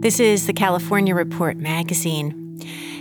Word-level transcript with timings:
This 0.00 0.20
is 0.20 0.46
the 0.46 0.52
California 0.52 1.12
Report 1.12 1.56
magazine. 1.56 2.56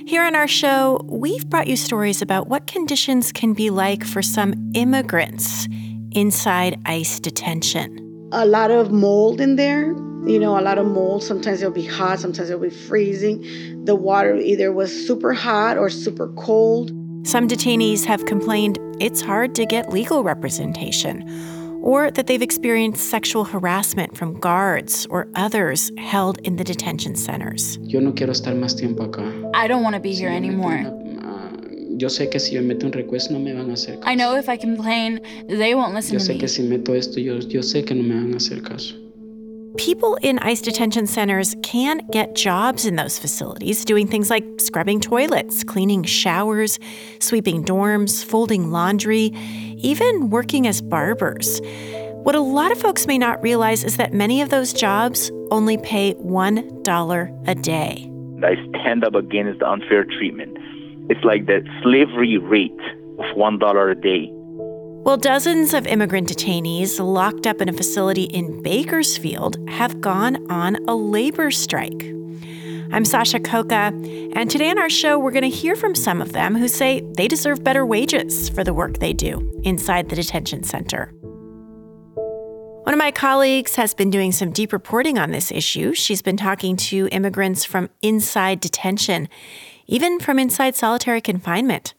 Here 0.08 0.23
on 0.23 0.35
our 0.35 0.47
show, 0.47 0.99
we've 1.05 1.47
brought 1.47 1.67
you 1.67 1.75
stories 1.75 2.23
about 2.23 2.47
what 2.47 2.66
conditions 2.66 3.31
can 3.31 3.53
be 3.53 3.69
like 3.69 4.03
for 4.03 4.23
some 4.23 4.72
immigrants 4.73 5.67
inside 6.13 6.81
ICE 6.88 7.19
detention. 7.19 8.30
A 8.31 8.47
lot 8.47 8.72
of 8.72 8.91
mold 8.91 9.39
in 9.39 9.57
there, 9.57 9.91
you 10.25 10.39
know, 10.39 10.57
a 10.57 10.61
lot 10.61 10.80
of 10.80 10.88
mold. 10.88 11.22
Sometimes 11.22 11.61
it'll 11.61 11.72
be 11.72 11.85
hot, 11.85 12.19
sometimes 12.19 12.49
it'll 12.49 12.63
be 12.63 12.72
freezing. 12.72 13.85
The 13.85 13.95
water 13.95 14.35
either 14.35 14.73
was 14.73 14.91
super 14.91 15.33
hot 15.33 15.77
or 15.77 15.91
super 15.91 16.29
cold. 16.29 16.89
Some 17.27 17.47
detainees 17.47 18.05
have 18.05 18.25
complained 18.25 18.79
it's 19.00 19.22
hard 19.22 19.53
to 19.53 19.67
get 19.67 19.94
legal 19.94 20.23
representation 20.23 21.29
or 21.88 22.11
that 22.11 22.27
they've 22.27 22.41
experienced 22.41 23.09
sexual 23.09 23.45
harassment 23.45 24.17
from 24.17 24.38
guards 24.41 25.07
or 25.09 25.25
others 25.35 25.89
held 25.97 26.38
in 26.39 26.57
the 26.57 26.63
detention 26.63 27.16
centers. 27.16 27.77
Yo 27.81 28.02
no 28.02 28.11
quiero 28.11 28.33
estar 28.33 28.53
más 28.55 28.75
tiempo 28.77 29.07
acá. 29.07 29.23
I 29.55 29.67
don't 29.67 29.83
want 29.83 29.95
to 29.95 30.02
be 30.02 30.13
here 30.13 30.29
anymore. 30.29 30.83
Ah, 31.23 31.49
yo 31.97 32.09
sé 32.09 32.29
que 32.29 32.39
si 32.41 32.55
yo 32.55 32.61
meto 32.61 32.85
un 32.85 32.91
request 32.91 33.31
no 33.31 33.39
me 33.39 33.53
van 33.53 33.69
a 33.69 33.73
hacer 33.73 33.95
caso. 33.99 34.09
I 34.11 34.16
know 34.16 34.35
if 34.35 34.49
I 34.49 34.57
complain, 34.57 35.21
they 35.47 35.73
won't 35.75 35.94
listen 35.94 36.19
yo 36.19 36.25
to 36.25 36.33
me. 36.33 36.39
que 36.39 36.47
si 36.49 36.63
meto 36.63 36.94
esto, 36.94 37.21
yo, 37.21 37.39
yo 37.39 37.61
sé 37.61 37.85
que 37.85 37.95
no 37.95 38.03
me 38.03 38.16
van 38.16 38.33
a 38.33 38.38
hacer 38.38 38.61
caso. 38.61 38.94
People 39.75 40.17
in 40.21 40.39
ICE 40.39 40.61
detention 40.61 41.05
centers 41.07 41.55
can 41.61 41.99
get 42.11 42.35
jobs 42.35 42.85
in 42.85 42.95
those 42.95 43.19
facilities, 43.19 43.83
doing 43.83 44.07
things 44.07 44.29
like 44.29 44.45
scrubbing 44.59 44.99
toilets, 44.99 45.63
cleaning 45.63 46.03
showers, 46.03 46.79
sweeping 47.19 47.63
dorms, 47.63 48.23
folding 48.23 48.71
laundry, 48.71 49.31
even 49.77 50.29
working 50.29 50.67
as 50.67 50.81
barbers. 50.81 51.59
What 52.23 52.35
a 52.35 52.39
lot 52.39 52.71
of 52.71 52.79
folks 52.79 53.07
may 53.07 53.17
not 53.17 53.41
realize 53.43 53.83
is 53.83 53.97
that 53.97 54.13
many 54.13 54.41
of 54.41 54.49
those 54.49 54.73
jobs 54.73 55.31
only 55.51 55.77
pay 55.77 56.13
$1 56.15 57.47
a 57.47 57.55
day. 57.55 58.09
I 58.43 58.55
stand 58.69 59.03
up 59.03 59.15
against 59.15 59.59
the 59.59 59.69
unfair 59.69 60.05
treatment. 60.05 60.57
It's 61.09 61.23
like 61.23 61.45
the 61.45 61.67
slavery 61.83 62.38
rate 62.38 62.71
of 63.19 63.25
$1 63.35 63.91
a 63.91 63.95
day. 63.95 64.31
Well, 65.07 65.16
dozens 65.16 65.73
of 65.73 65.88
immigrant 65.88 66.28
detainees 66.28 67.00
locked 67.00 67.47
up 67.47 67.62
in 67.62 67.69
a 67.69 67.72
facility 67.72 68.23
in 68.23 68.62
Bakersfield 68.62 69.56
have 69.69 70.01
gone 70.01 70.51
on 70.51 70.75
a 70.85 70.95
labor 70.95 71.50
strike. 71.50 72.12
I'm 72.91 73.06
Sasha 73.06 73.40
Khokha, 73.40 74.35
and 74.35 74.51
today 74.51 74.69
on 74.69 74.78
our 74.78 74.90
show, 74.90 75.18
we're 75.18 75.31
going 75.31 75.50
to 75.50 75.57
hear 75.57 75.78
from 75.78 75.95
some 75.95 76.22
of 76.22 76.34
them 76.34 76.57
who 76.57 76.68
say 76.68 77.09
they 77.16 77.29
deserve 77.29 77.63
better 77.63 77.85
wages 77.85 78.50
for 78.50 78.66
the 78.66 78.73
work 78.73 78.97
they 78.97 79.13
do 79.13 79.62
inside 79.63 80.09
the 80.09 80.16
detention 80.18 80.63
center. 80.63 81.13
One 82.84 82.94
of 82.94 83.00
my 83.00 83.12
colleagues 83.12 83.75
has 83.75 83.94
been 83.94 84.09
doing 84.09 84.34
some 84.34 84.51
deep 84.51 84.74
reporting 84.74 85.18
on 85.18 85.31
this 85.31 85.53
issue. 85.53 85.94
She's 85.94 86.22
been 86.22 86.35
talking 86.35 86.75
to 86.75 87.07
immigrants 87.13 87.63
from 87.63 87.89
inside 88.01 88.59
detention, 88.59 89.29
even 89.85 90.19
from 90.19 90.38
inside 90.38 90.75
solitary 90.75 91.22
confinement. 91.22 91.94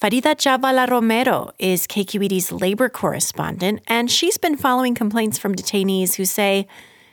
Farida 0.00 0.36
Jhabvala 0.36 0.88
Romero 0.88 1.50
is 1.58 1.88
KQED's 1.88 2.52
labor 2.52 2.88
correspondent, 2.88 3.80
and 3.88 4.08
she's 4.08 4.38
been 4.38 4.56
following 4.56 4.94
complaints 4.94 5.38
from 5.38 5.56
detainees 5.56 6.14
who 6.14 6.24
say 6.24 6.68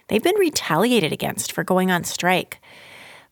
they've 0.08 0.22
been 0.22 0.38
retaliated 0.38 1.12
against 1.12 1.52
for 1.52 1.64
going 1.64 1.90
on 1.90 2.04
strike. 2.04 2.62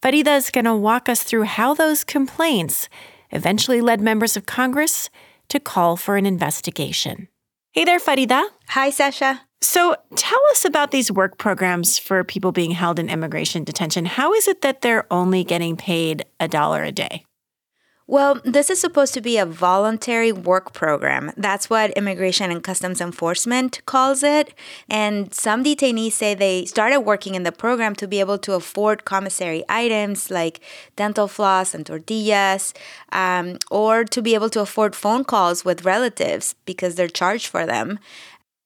Farida 0.01 0.37
is 0.37 0.49
going 0.49 0.65
to 0.65 0.75
walk 0.75 1.07
us 1.07 1.21
through 1.21 1.43
how 1.43 1.75
those 1.75 2.03
complaints 2.03 2.89
eventually 3.29 3.79
led 3.79 4.01
members 4.01 4.35
of 4.35 4.47
Congress 4.47 5.11
to 5.49 5.59
call 5.59 5.97
for 5.97 6.17
an 6.17 6.25
investigation. 6.25 7.27
Hey 7.73 7.85
there, 7.85 7.99
Farida. 7.99 8.43
Hi, 8.69 8.89
Sasha. 8.89 9.41
So 9.61 9.95
tell 10.15 10.41
us 10.49 10.65
about 10.65 10.89
these 10.89 11.11
work 11.11 11.37
programs 11.37 11.99
for 11.99 12.23
people 12.23 12.51
being 12.51 12.71
held 12.71 12.97
in 12.97 13.07
immigration 13.07 13.63
detention. 13.63 14.05
How 14.05 14.33
is 14.33 14.47
it 14.47 14.63
that 14.63 14.81
they're 14.81 15.05
only 15.13 15.43
getting 15.43 15.77
paid 15.77 16.25
a 16.39 16.47
dollar 16.47 16.81
a 16.81 16.91
day? 16.91 17.23
Well, 18.13 18.39
this 18.45 18.69
is 18.69 18.79
supposed 18.79 19.15
to 19.15 19.21
be 19.21 19.39
a 19.39 19.45
voluntary 19.47 20.31
work 20.31 20.71
program. 20.71 21.31
That's 21.35 21.67
what 21.67 21.89
Immigration 21.97 22.51
and 22.51 22.63
Customs 22.63 23.01
Enforcement 23.01 23.81
calls 23.87 24.21
it. 24.21 24.53
And 24.87 25.33
some 25.33 25.63
detainees 25.63 26.11
say 26.11 26.35
they 26.35 26.65
started 26.65 26.99
working 26.99 27.33
in 27.33 27.41
the 27.41 27.51
program 27.51 27.95
to 27.95 28.07
be 28.07 28.19
able 28.19 28.37
to 28.37 28.53
afford 28.53 29.03
commissary 29.03 29.63
items 29.67 30.29
like 30.29 30.59
dental 30.95 31.27
floss 31.27 31.73
and 31.73 31.87
tortillas, 31.87 32.75
um, 33.11 33.57
or 33.71 34.03
to 34.03 34.21
be 34.21 34.35
able 34.35 34.51
to 34.51 34.61
afford 34.61 34.95
phone 34.95 35.23
calls 35.23 35.65
with 35.65 35.83
relatives 35.83 36.53
because 36.65 36.93
they're 36.93 37.07
charged 37.07 37.47
for 37.47 37.65
them. 37.65 37.97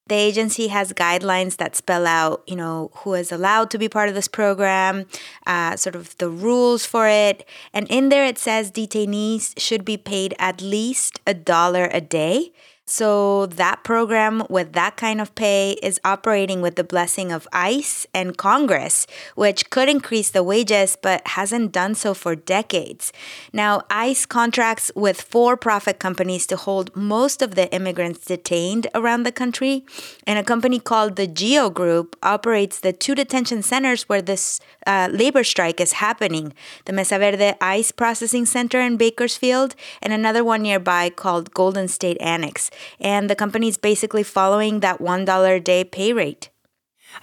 The 0.08 0.14
agency 0.14 0.68
has 0.68 0.92
guidelines 0.94 1.56
that 1.58 1.76
spell 1.76 2.06
out, 2.06 2.42
you 2.46 2.56
know, 2.56 2.90
who 3.04 3.14
is 3.14 3.30
allowed 3.30 3.70
to 3.70 3.78
be 3.78 3.88
part 3.88 4.08
of 4.08 4.14
this 4.14 4.28
program, 4.28 5.06
uh, 5.46 5.76
sort 5.76 5.94
of 5.94 6.16
the 6.16 6.30
rules 6.30 6.86
for 6.86 7.06
it. 7.06 7.46
And 7.74 7.86
in 7.88 8.08
there, 8.08 8.24
it 8.24 8.38
says 8.38 8.72
detainees 8.72 9.52
should 9.58 9.84
be 9.84 9.98
paid 9.98 10.34
at 10.38 10.62
least 10.62 11.20
a 11.26 11.34
dollar 11.34 11.88
a 11.92 12.00
day. 12.00 12.52
So 12.90 13.44
that 13.44 13.84
program 13.84 14.44
with 14.48 14.72
that 14.72 14.96
kind 14.96 15.20
of 15.20 15.34
pay 15.34 15.72
is 15.82 16.00
operating 16.06 16.62
with 16.62 16.76
the 16.76 16.82
blessing 16.82 17.30
of 17.30 17.46
ICE 17.52 18.06
and 18.14 18.34
Congress, 18.34 19.06
which 19.34 19.68
could 19.68 19.90
increase 19.90 20.30
the 20.30 20.42
wages 20.42 20.96
but 20.96 21.20
hasn't 21.28 21.70
done 21.70 21.94
so 21.94 22.14
for 22.14 22.34
decades. 22.34 23.12
Now, 23.52 23.82
ICE 23.90 24.24
contracts 24.24 24.90
with 24.96 25.20
for 25.20 25.54
profit 25.54 25.98
companies 25.98 26.46
to 26.46 26.56
hold 26.56 26.96
most 26.96 27.42
of 27.42 27.56
the 27.56 27.70
immigrants 27.74 28.24
detained 28.24 28.86
around 28.94 29.24
the 29.24 29.32
country, 29.32 29.84
and 30.26 30.38
a 30.38 30.42
company 30.42 30.80
called 30.80 31.16
the 31.16 31.26
GEO 31.26 31.68
Group 31.68 32.16
operates 32.22 32.80
the 32.80 32.94
two 32.94 33.14
detention 33.14 33.60
centers 33.60 34.08
where 34.08 34.22
this 34.22 34.60
uh, 34.86 35.08
labor 35.12 35.44
strike 35.44 35.78
is 35.78 35.92
happening 35.92 36.54
the 36.86 36.94
Mesa 36.94 37.18
Verde 37.18 37.52
ICE 37.60 37.92
Processing 37.92 38.46
Center 38.46 38.80
in 38.80 38.96
Bakersfield, 38.96 39.74
and 40.00 40.14
another 40.14 40.42
one 40.42 40.62
nearby 40.62 41.10
called 41.10 41.52
Golden 41.52 41.86
State 41.86 42.16
Annex 42.22 42.70
and 43.00 43.28
the 43.28 43.36
company's 43.36 43.76
basically 43.76 44.22
following 44.22 44.80
that 44.80 45.00
$1 45.00 45.56
a 45.56 45.60
day 45.60 45.84
pay 45.84 46.12
rate. 46.12 46.50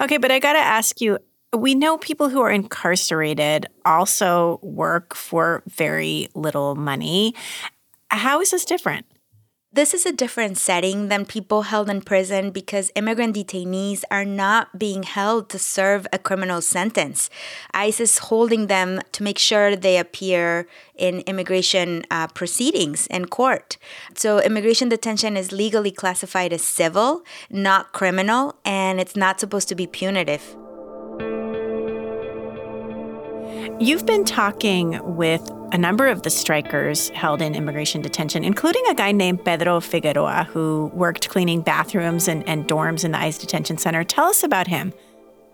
Okay, 0.02 0.18
but 0.18 0.32
I 0.32 0.40
got 0.40 0.54
to 0.54 0.60
ask 0.60 1.02
you 1.02 1.20
we 1.54 1.74
know 1.76 1.98
people 1.98 2.30
who 2.30 2.42
are 2.42 2.52
incarcerated 2.52 3.68
also 3.86 4.60
work 4.62 5.16
for 5.16 5.64
very 5.68 6.28
little 6.36 6.76
money. 6.76 7.34
How 8.10 8.42
is 8.42 8.52
this 8.52 8.66
different? 8.66 9.06
This 9.76 9.94
is 9.94 10.06
a 10.06 10.14
different 10.14 10.58
setting 10.58 11.10
than 11.10 11.26
people 11.26 11.64
held 11.64 11.90
in 11.90 12.00
prison 12.00 12.52
because 12.52 12.94
immigrant 12.96 13.36
detainees 13.36 14.06
are 14.10 14.24
not 14.24 14.80
being 14.80 15.04
held 15.04 15.50
to 15.50 15.60
serve 15.60 16.08
a 16.14 16.18
criminal 16.18 16.62
sentence. 16.62 17.30
ICE 17.74 18.00
is 18.00 18.18
holding 18.30 18.68
them 18.68 19.02
to 19.12 19.22
make 19.22 19.38
sure 19.38 19.76
they 19.76 19.98
appear 19.98 20.66
in 20.96 21.20
immigration 21.28 22.06
uh, 22.10 22.28
proceedings 22.28 23.06
in 23.08 23.26
court. 23.26 23.78
So, 24.16 24.40
immigration 24.40 24.88
detention 24.88 25.36
is 25.36 25.52
legally 25.52 25.92
classified 25.92 26.54
as 26.54 26.62
civil, 26.62 27.26
not 27.50 27.92
criminal, 27.92 28.56
and 28.64 29.02
it's 29.02 29.18
not 29.18 29.42
supposed 29.42 29.68
to 29.68 29.76
be 29.76 29.88
punitive. 29.88 30.56
You've 33.78 34.06
been 34.06 34.24
talking 34.24 35.18
with 35.18 35.52
a 35.74 35.78
number 35.78 36.08
of 36.08 36.22
the 36.22 36.30
strikers 36.30 37.10
held 37.10 37.42
in 37.42 37.54
immigration 37.54 38.02
detention, 38.02 38.46
including 38.46 38.82
a 38.88 38.96
guy 38.96 39.12
named 39.12 39.44
Pedro 39.44 39.82
Figueroa, 39.82 40.46
who 40.46 40.90
worked 40.94 41.28
cleaning 41.28 41.60
bathrooms 41.60 42.30
and, 42.30 42.48
and 42.48 42.66
dorms 42.70 43.04
in 43.04 43.12
the 43.12 43.20
ICE 43.20 43.38
detention 43.38 43.78
center. 43.78 44.06
Tell 44.06 44.28
us 44.28 44.44
about 44.44 44.68
him. 44.68 44.94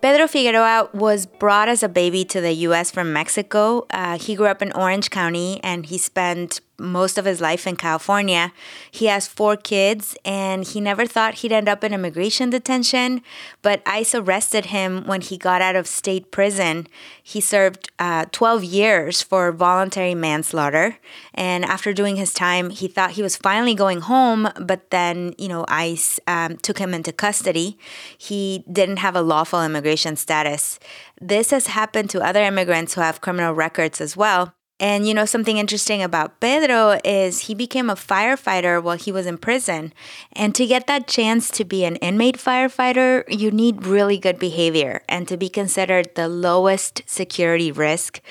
Pedro 0.03 0.27
Figueroa 0.27 0.89
was 0.93 1.25
brought 1.25 1.67
as 1.67 1.81
a 1.81 1.89
baby 1.89 2.23
to 2.25 2.41
the 2.41 2.53
U.S. 2.53 2.91
from 2.91 3.11
Mexico. 3.11 3.87
Uh, 3.89 4.19
he 4.19 4.35
grew 4.35 4.47
up 4.47 4.61
in 4.61 4.71
Orange 4.73 5.09
County 5.09 5.59
and 5.63 5.87
he 5.87 5.97
spent 5.97 6.61
most 6.81 7.17
of 7.17 7.25
his 7.25 7.39
life 7.39 7.67
in 7.67 7.75
California. 7.75 8.51
He 8.89 9.05
has 9.05 9.27
four 9.27 9.55
kids 9.55 10.17
and 10.25 10.65
he 10.65 10.81
never 10.81 11.05
thought 11.05 11.35
he'd 11.35 11.51
end 11.51 11.69
up 11.69 11.83
in 11.83 11.93
immigration 11.93 12.49
detention, 12.49 13.21
but 13.61 13.81
ICE 13.85 14.15
arrested 14.15 14.65
him 14.65 15.05
when 15.05 15.21
he 15.21 15.37
got 15.37 15.61
out 15.61 15.75
of 15.75 15.87
state 15.87 16.31
prison. 16.31 16.87
He 17.21 17.39
served 17.39 17.91
uh, 17.99 18.25
12 18.31 18.63
years 18.63 19.21
for 19.21 19.51
voluntary 19.51 20.15
manslaughter. 20.15 20.97
And 21.33 21.63
after 21.63 21.93
doing 21.93 22.15
his 22.15 22.33
time, 22.33 22.71
he 22.71 22.87
thought 22.87 23.11
he 23.11 23.23
was 23.23 23.37
finally 23.37 23.75
going 23.75 24.01
home, 24.01 24.49
but 24.59 24.89
then, 24.89 25.33
you 25.37 25.47
know, 25.47 25.65
ICE 25.67 26.19
um, 26.27 26.57
took 26.57 26.79
him 26.79 26.93
into 26.93 27.11
custody. 27.11 27.77
He 28.17 28.63
didn't 28.71 28.97
have 28.97 29.15
a 29.15 29.21
lawful 29.21 29.63
immigration 29.63 30.15
status. 30.15 30.79
This 31.19 31.51
has 31.51 31.67
happened 31.67 32.09
to 32.11 32.21
other 32.21 32.41
immigrants 32.41 32.95
who 32.95 33.01
have 33.01 33.21
criminal 33.21 33.53
records 33.53 34.01
as 34.01 34.17
well. 34.17 34.53
And 34.81 35.07
you 35.07 35.13
know, 35.13 35.25
something 35.25 35.57
interesting 35.57 36.01
about 36.01 36.39
Pedro 36.39 36.99
is 37.05 37.41
he 37.41 37.53
became 37.53 37.87
a 37.87 37.95
firefighter 37.95 38.81
while 38.81 38.97
he 38.97 39.11
was 39.11 39.27
in 39.27 39.37
prison. 39.37 39.93
And 40.33 40.55
to 40.55 40.65
get 40.65 40.87
that 40.87 41.07
chance 41.07 41.51
to 41.51 41.63
be 41.63 41.85
an 41.85 41.97
inmate 41.97 42.39
firefighter, 42.39 43.23
you 43.29 43.51
need 43.51 43.85
really 43.85 44.17
good 44.17 44.39
behavior 44.39 45.03
and 45.07 45.27
to 45.27 45.37
be 45.37 45.49
considered 45.49 46.15
the 46.15 46.27
lowest 46.27 47.03
security 47.05 47.71
risk 47.71 48.21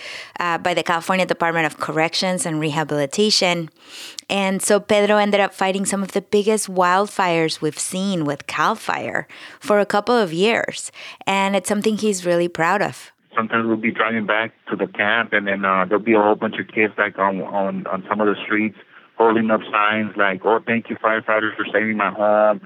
uh, 0.40 0.58
by 0.58 0.74
the 0.74 0.82
California 0.82 1.24
Department 1.24 1.66
of 1.66 1.78
Corrections 1.78 2.44
and 2.44 2.58
Rehabilitation. 2.58 3.70
And 4.28 4.60
so 4.60 4.80
Pedro 4.80 5.18
ended 5.18 5.38
up 5.38 5.54
fighting 5.54 5.86
some 5.86 6.02
of 6.02 6.12
the 6.12 6.20
biggest 6.20 6.68
wildfires 6.68 7.60
we've 7.60 7.78
seen 7.78 8.24
with 8.24 8.48
CAL 8.48 8.74
FIRE 8.74 9.28
for 9.60 9.78
a 9.78 9.86
couple 9.86 10.16
of 10.16 10.32
years. 10.32 10.90
And 11.28 11.54
it's 11.54 11.68
something 11.68 11.96
he's 11.96 12.26
really 12.26 12.48
proud 12.48 12.82
of 12.82 13.12
sometimes 13.40 13.66
we'll 13.66 13.76
be 13.76 13.90
driving 13.90 14.26
back 14.26 14.52
to 14.68 14.76
the 14.76 14.86
camp, 14.86 15.32
and 15.32 15.46
then 15.46 15.64
uh, 15.64 15.86
there'll 15.86 16.04
be 16.04 16.12
a 16.12 16.20
whole 16.20 16.34
bunch 16.34 16.56
of 16.60 16.68
kids 16.68 16.92
like 16.98 17.18
on 17.18 17.40
on 17.40 17.86
on 17.86 18.04
some 18.08 18.20
of 18.20 18.26
the 18.26 18.36
streets 18.44 18.76
holding 19.16 19.50
up 19.50 19.60
signs 19.72 20.14
like, 20.16 20.42
"Oh, 20.44 20.60
thank 20.64 20.90
you, 20.90 20.96
firefighters, 20.96 21.56
for 21.56 21.64
saving 21.72 21.96
my 21.96 22.10
home." 22.10 22.60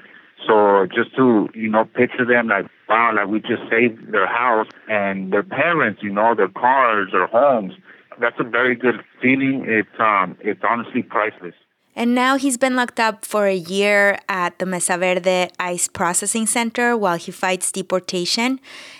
So 0.46 0.86
just 0.92 1.14
to 1.14 1.48
you 1.54 1.70
know 1.70 1.84
picture 1.84 2.24
them 2.24 2.48
like, 2.48 2.66
wow, 2.88 3.12
like 3.14 3.28
we 3.28 3.38
just 3.38 3.62
saved 3.70 4.10
their 4.12 4.26
house 4.26 4.66
and 4.88 5.32
their 5.32 5.44
parents, 5.44 6.02
you 6.02 6.12
know, 6.12 6.34
their 6.34 6.48
cars, 6.48 7.10
their 7.12 7.28
homes. 7.28 7.74
That's 8.20 8.36
a 8.40 8.44
very 8.44 8.74
good 8.74 9.00
feeling. 9.22 9.64
It's 9.66 10.00
um, 10.00 10.36
it's 10.40 10.62
honestly 10.68 11.02
priceless. 11.02 11.54
And 11.96 12.14
now 12.14 12.36
he's 12.36 12.56
been 12.56 12.74
locked 12.74 12.98
up 12.98 13.24
for 13.24 13.46
a 13.46 13.54
year 13.54 14.18
at 14.28 14.58
the 14.58 14.66
Mesa 14.66 14.98
Verde 14.98 15.48
ICE 15.60 15.88
Processing 15.88 16.46
Center 16.46 16.96
while 16.96 17.16
he 17.16 17.30
fights 17.30 17.70
deportation. 17.70 18.58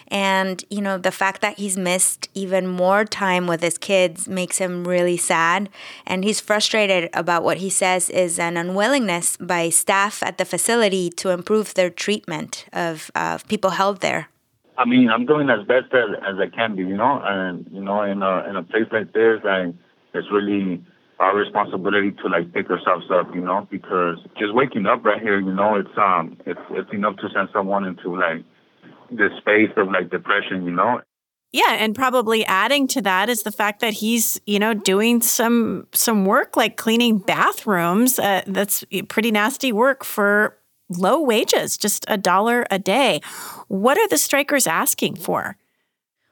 And, 0.08 0.64
you 0.70 0.80
know, 0.80 0.96
the 0.96 1.10
fact 1.10 1.40
that 1.40 1.58
he's 1.58 1.76
missed 1.76 2.28
even 2.34 2.68
more 2.68 3.04
time 3.04 3.48
with 3.48 3.62
his 3.62 3.78
kids 3.78 4.28
makes 4.28 4.58
him 4.58 4.86
really 4.86 5.16
sad. 5.16 5.70
And 6.06 6.22
he's 6.22 6.40
frustrated 6.40 7.10
about 7.14 7.42
what 7.42 7.56
he 7.56 7.68
says 7.68 8.10
is 8.10 8.38
an 8.38 8.56
unwillingness 8.56 9.38
by 9.38 9.70
staff 9.70 10.22
at 10.22 10.38
the 10.38 10.44
facility 10.44 11.10
to 11.10 11.30
improve 11.30 11.74
their 11.74 11.90
treatment 11.90 12.66
of 12.72 13.10
people 13.48 13.70
held 13.70 14.02
there. 14.02 14.28
I 14.78 14.84
mean, 14.84 15.08
I'm 15.08 15.26
doing 15.26 15.50
as 15.50 15.66
best 15.66 15.92
as, 15.94 16.10
as 16.26 16.36
I 16.38 16.48
can 16.48 16.76
be, 16.76 16.82
you 16.82 16.96
know, 16.96 17.20
and, 17.24 17.68
you 17.72 17.82
know, 17.82 18.02
in 18.02 18.22
a, 18.22 18.48
in 18.48 18.56
a 18.56 18.62
place 18.62 18.86
like 18.92 19.12
this, 19.12 19.40
like, 19.44 19.74
it's 20.14 20.30
really 20.30 20.84
our 21.18 21.36
responsibility 21.36 22.10
to 22.22 22.28
like 22.28 22.52
pick 22.52 22.70
ourselves 22.70 23.06
up, 23.10 23.34
you 23.34 23.40
know, 23.40 23.66
because 23.70 24.18
just 24.38 24.54
waking 24.54 24.86
up 24.86 25.04
right 25.04 25.20
here, 25.20 25.40
you 25.40 25.52
know, 25.52 25.76
it's 25.76 25.96
um 25.98 26.36
it's 26.46 26.60
it's 26.70 26.92
enough 26.92 27.16
to 27.16 27.28
send 27.34 27.48
someone 27.52 27.84
into 27.84 28.14
like 28.14 28.44
the 29.10 29.28
space 29.38 29.70
of 29.76 29.88
like 29.88 30.10
depression, 30.10 30.64
you 30.64 30.72
know. 30.72 31.00
Yeah, 31.52 31.74
and 31.74 31.94
probably 31.94 32.44
adding 32.46 32.88
to 32.88 33.02
that 33.02 33.28
is 33.28 33.44
the 33.44 33.52
fact 33.52 33.78
that 33.80 33.94
he's, 33.94 34.40
you 34.44 34.58
know, 34.58 34.74
doing 34.74 35.22
some 35.22 35.86
some 35.92 36.24
work 36.24 36.56
like 36.56 36.76
cleaning 36.76 37.18
bathrooms. 37.18 38.18
Uh, 38.18 38.42
that's 38.46 38.84
pretty 39.08 39.30
nasty 39.30 39.70
work 39.70 40.04
for 40.04 40.58
low 40.88 41.20
wages, 41.20 41.76
just 41.76 42.04
a 42.08 42.16
dollar 42.16 42.66
a 42.72 42.78
day. 42.80 43.20
What 43.68 43.98
are 43.98 44.08
the 44.08 44.18
strikers 44.18 44.66
asking 44.66 45.16
for? 45.16 45.56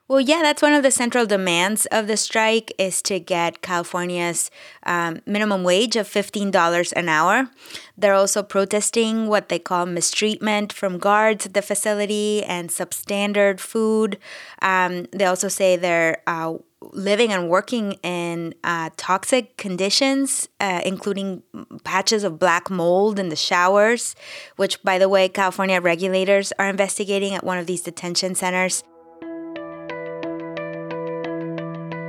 Well, 0.09 0.21
yeah, 0.21 0.43
that's 0.43 0.61
one 0.61 0.75
of 0.75 0.83
the 0.83 0.91
central 0.91 1.27
demands 1.27 1.87
of 1.87 2.07
the 2.07 2.17
strike 2.17 2.73
is 2.77 3.01
to 3.03 3.21
get 3.21 3.63
California's 3.63 4.51
um, 4.85 5.23
minimum 5.27 5.63
wage 5.63 5.97
of 5.97 6.09
$15 6.09 6.93
an 6.95 7.09
hour. 7.09 7.49
They're 7.97 8.13
also 8.13 8.43
protesting 8.43 9.29
what 9.29 9.49
they 9.49 9.61
call 9.61 9.87
mistreatment 9.87 10.73
from 10.73 10.99
guards 10.99 11.47
at 11.47 11.55
the 11.55 11.63
facility 11.63 12.43
and 12.45 12.69
substandard 12.69 13.61
food. 13.61 14.19
Um, 14.61 15.07
they 15.13 15.25
also 15.25 15.49
say 15.49 15.77
they're 15.77 16.21
uh, 16.27 16.55
living 16.91 17.33
and 17.33 17.49
working 17.49 17.93
in 18.03 18.55
uh, 18.65 18.91
toxic 18.97 19.57
conditions, 19.57 20.49
uh, 20.59 20.83
including 20.85 21.45
patches 21.85 22.25
of 22.25 22.41
black 22.41 22.69
mold 22.69 23.21
in 23.21 23.29
the 23.29 23.37
showers, 23.37 24.17
which, 24.57 24.83
by 24.83 24.99
the 24.99 25.09
way, 25.09 25.29
California 25.29 25.81
regulators 25.81 26.53
are 26.59 26.69
investigating 26.69 27.35
at 27.35 27.45
one 27.45 27.57
of 27.57 27.67
these 27.67 27.83
detention 27.83 28.35
centers. 28.35 28.83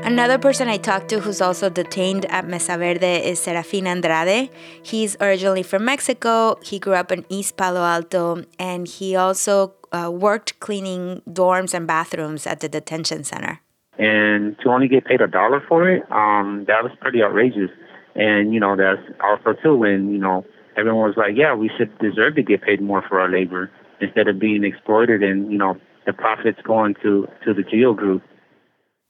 Another 0.05 0.37
person 0.37 0.67
I 0.67 0.75
talked 0.75 1.07
to 1.09 1.21
who's 1.21 1.39
also 1.39 1.69
detained 1.69 2.25
at 2.25 2.45
Mesa 2.45 2.77
Verde 2.77 3.05
is 3.25 3.39
Serafin 3.39 3.87
Andrade. 3.87 4.49
He's 4.83 5.15
originally 5.21 5.63
from 5.63 5.85
Mexico. 5.85 6.59
He 6.61 6.77
grew 6.77 6.93
up 6.93 7.09
in 7.09 7.25
East 7.29 7.55
Palo 7.55 7.81
Alto 7.81 8.43
and 8.59 8.85
he 8.85 9.15
also 9.15 9.75
uh, 9.93 10.11
worked 10.11 10.59
cleaning 10.59 11.21
dorms 11.29 11.73
and 11.73 11.87
bathrooms 11.87 12.45
at 12.45 12.59
the 12.59 12.67
detention 12.67 13.23
center. 13.23 13.61
And 13.97 14.57
to 14.59 14.69
only 14.69 14.89
get 14.89 15.05
paid 15.05 15.21
a 15.21 15.27
dollar 15.27 15.63
for 15.69 15.89
it, 15.89 16.03
um, 16.11 16.65
that 16.67 16.83
was 16.83 16.91
pretty 16.99 17.23
outrageous. 17.23 17.71
And, 18.13 18.53
you 18.53 18.59
know, 18.59 18.75
that's 18.75 19.01
also 19.23 19.53
too 19.63 19.77
when, 19.77 20.11
you 20.11 20.19
know, 20.19 20.45
everyone 20.75 21.07
was 21.07 21.15
like, 21.15 21.37
yeah, 21.37 21.55
we 21.55 21.71
should 21.77 21.97
deserve 21.99 22.35
to 22.35 22.43
get 22.43 22.61
paid 22.61 22.81
more 22.81 23.03
for 23.07 23.21
our 23.21 23.31
labor 23.31 23.71
instead 24.01 24.27
of 24.27 24.37
being 24.37 24.65
exploited 24.65 25.23
and, 25.23 25.49
you 25.49 25.57
know, 25.57 25.77
the 26.05 26.11
profits 26.11 26.59
going 26.65 26.95
to, 27.03 27.25
to 27.45 27.53
the 27.53 27.63
GEO 27.63 27.93
group. 27.93 28.21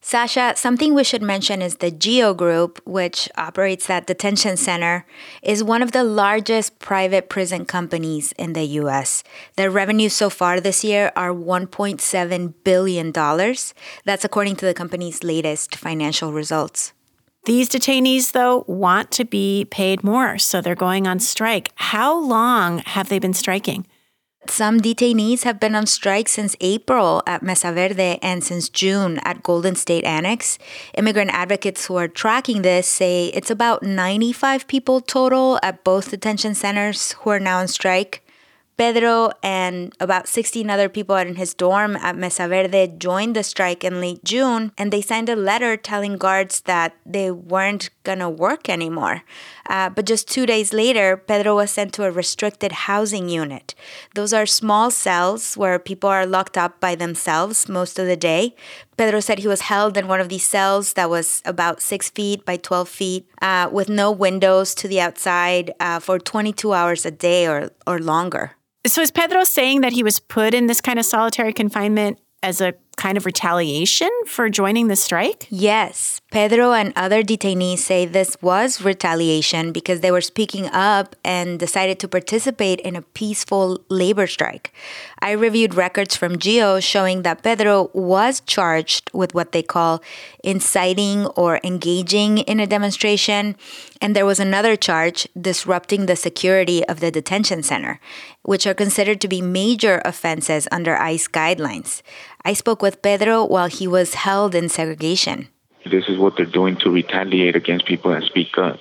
Sasha, 0.05 0.53
something 0.57 0.93
we 0.93 1.05
should 1.05 1.21
mention 1.21 1.61
is 1.61 1.77
the 1.77 1.89
GEO 1.89 2.33
Group, 2.33 2.81
which 2.83 3.29
operates 3.37 3.87
that 3.87 4.05
detention 4.05 4.57
center, 4.57 5.05
is 5.41 5.63
one 5.63 5.81
of 5.81 5.93
the 5.93 6.03
largest 6.03 6.77
private 6.79 7.29
prison 7.29 7.63
companies 7.63 8.33
in 8.33 8.51
the 8.51 8.65
US. 8.81 9.23
Their 9.55 9.71
revenues 9.71 10.11
so 10.11 10.29
far 10.29 10.59
this 10.59 10.83
year 10.83 11.13
are 11.15 11.31
$1.7 11.31 12.53
billion. 12.65 13.11
That's 13.13 14.25
according 14.25 14.57
to 14.57 14.65
the 14.65 14.73
company's 14.73 15.23
latest 15.23 15.77
financial 15.77 16.33
results. 16.33 16.91
These 17.45 17.69
detainees, 17.69 18.33
though, 18.33 18.65
want 18.67 19.09
to 19.11 19.23
be 19.23 19.65
paid 19.71 20.03
more, 20.03 20.37
so 20.37 20.59
they're 20.59 20.75
going 20.75 21.07
on 21.07 21.19
strike. 21.19 21.71
How 21.75 22.13
long 22.19 22.79
have 22.79 23.07
they 23.07 23.19
been 23.19 23.33
striking? 23.33 23.87
Some 24.47 24.81
detainees 24.81 25.43
have 25.43 25.59
been 25.59 25.73
on 25.73 25.85
strike 25.87 26.27
since 26.27 26.55
April 26.59 27.23
at 27.25 27.41
Mesa 27.41 27.71
Verde 27.71 28.19
and 28.21 28.43
since 28.43 28.69
June 28.69 29.19
at 29.19 29.41
Golden 29.41 29.75
State 29.75 30.03
Annex. 30.03 30.59
Immigrant 30.97 31.31
advocates 31.33 31.85
who 31.85 31.95
are 31.95 32.07
tracking 32.07 32.61
this 32.61 32.87
say 32.87 33.27
it's 33.27 33.49
about 33.49 33.83
95 33.83 34.67
people 34.67 35.01
total 35.01 35.59
at 35.63 35.83
both 35.83 36.11
detention 36.11 36.53
centers 36.55 37.13
who 37.13 37.29
are 37.29 37.39
now 37.39 37.59
on 37.59 37.67
strike. 37.67 38.22
Pedro 38.75 39.31
and 39.43 39.93
about 39.99 40.27
16 40.27 40.69
other 40.69 40.89
people 40.89 41.15
in 41.15 41.35
his 41.35 41.53
dorm 41.53 41.95
at 41.97 42.17
Mesa 42.17 42.47
Verde 42.47 42.87
joined 42.97 43.35
the 43.35 43.43
strike 43.43 43.83
in 43.83 44.01
late 44.01 44.23
June, 44.23 44.71
and 44.77 44.91
they 44.91 45.01
signed 45.01 45.29
a 45.29 45.35
letter 45.35 45.77
telling 45.77 46.17
guards 46.17 46.61
that 46.61 46.95
they 47.05 47.29
weren't 47.29 47.91
gonna 48.03 48.29
work 48.29 48.69
anymore. 48.69 49.23
Uh, 49.69 49.89
but 49.89 50.05
just 50.05 50.27
two 50.27 50.45
days 50.45 50.73
later, 50.73 51.15
Pedro 51.15 51.55
was 51.55 51.71
sent 51.71 51.93
to 51.93 52.03
a 52.03 52.11
restricted 52.11 52.71
housing 52.71 53.29
unit. 53.29 53.75
Those 54.15 54.33
are 54.33 54.45
small 54.45 54.89
cells 54.89 55.55
where 55.55 55.77
people 55.77 56.09
are 56.09 56.25
locked 56.25 56.57
up 56.57 56.79
by 56.79 56.95
themselves 56.95 57.69
most 57.69 57.99
of 57.99 58.07
the 58.07 58.17
day. 58.17 58.55
Pedro 58.97 59.19
said 59.19 59.39
he 59.39 59.47
was 59.47 59.61
held 59.61 59.97
in 59.97 60.07
one 60.07 60.19
of 60.19 60.29
these 60.29 60.47
cells 60.47 60.93
that 60.93 61.09
was 61.09 61.41
about 61.45 61.81
six 61.81 62.09
feet 62.09 62.43
by 62.45 62.57
12 62.57 62.89
feet, 62.89 63.29
uh, 63.41 63.69
with 63.71 63.87
no 63.89 64.11
windows 64.11 64.73
to 64.75 64.87
the 64.87 64.99
outside 64.99 65.71
uh, 65.79 65.99
for 65.99 66.19
22 66.19 66.73
hours 66.73 67.05
a 67.05 67.11
day 67.11 67.47
or, 67.47 67.69
or 67.87 67.99
longer. 67.99 68.55
So 68.85 69.01
is 69.01 69.11
Pedro 69.11 69.45
saying 69.45 69.81
that 69.81 69.93
he 69.93 70.03
was 70.03 70.19
put 70.19 70.53
in 70.53 70.67
this 70.67 70.81
kind 70.81 70.99
of 70.99 71.05
solitary 71.05 71.53
confinement 71.53 72.19
as 72.41 72.59
a 72.59 72.73
kind 72.97 73.17
of 73.17 73.25
retaliation 73.25 74.09
for 74.27 74.49
joining 74.49 74.89
the 74.89 74.97
strike? 74.97 75.47
Yes. 75.49 76.19
Pedro 76.33 76.73
and 76.73 76.93
other 76.95 77.21
detainees 77.21 77.77
say 77.77 78.07
this 78.07 78.35
was 78.41 78.81
retaliation 78.81 79.71
because 79.71 80.01
they 80.01 80.09
were 80.09 80.19
speaking 80.19 80.65
up 80.73 81.15
and 81.23 81.59
decided 81.59 81.99
to 81.99 82.07
participate 82.07 82.79
in 82.79 82.95
a 82.95 83.03
peaceful 83.03 83.79
labor 83.87 84.25
strike. 84.25 84.73
I 85.21 85.33
reviewed 85.33 85.75
records 85.75 86.15
from 86.15 86.39
GEO 86.39 86.79
showing 86.79 87.21
that 87.21 87.43
Pedro 87.43 87.91
was 87.93 88.41
charged 88.47 89.11
with 89.13 89.35
what 89.35 89.51
they 89.51 89.61
call 89.61 90.01
inciting 90.43 91.27
or 91.35 91.59
engaging 91.63 92.39
in 92.39 92.59
a 92.59 92.65
demonstration, 92.65 93.55
and 94.01 94.15
there 94.15 94.25
was 94.25 94.39
another 94.39 94.75
charge 94.75 95.27
disrupting 95.39 96.07
the 96.07 96.15
security 96.15 96.83
of 96.87 96.99
the 96.99 97.11
detention 97.11 97.61
center, 97.61 97.99
which 98.41 98.65
are 98.65 98.73
considered 98.73 99.21
to 99.21 99.27
be 99.27 99.39
major 99.39 100.01
offenses 100.03 100.67
under 100.71 100.97
ICE 100.97 101.27
guidelines. 101.27 102.01
I 102.43 102.53
spoke 102.53 102.81
with 102.81 103.03
Pedro 103.03 103.45
while 103.45 103.67
he 103.67 103.85
was 103.85 104.15
held 104.15 104.55
in 104.55 104.67
segregation. 104.67 105.49
This 105.89 106.05
is 106.07 106.17
what 106.17 106.35
they're 106.37 106.45
doing 106.45 106.77
to 106.77 106.89
retaliate 106.89 107.55
against 107.55 107.85
people 107.85 108.11
that 108.11 108.23
speak 108.23 108.57
up. 108.57 108.79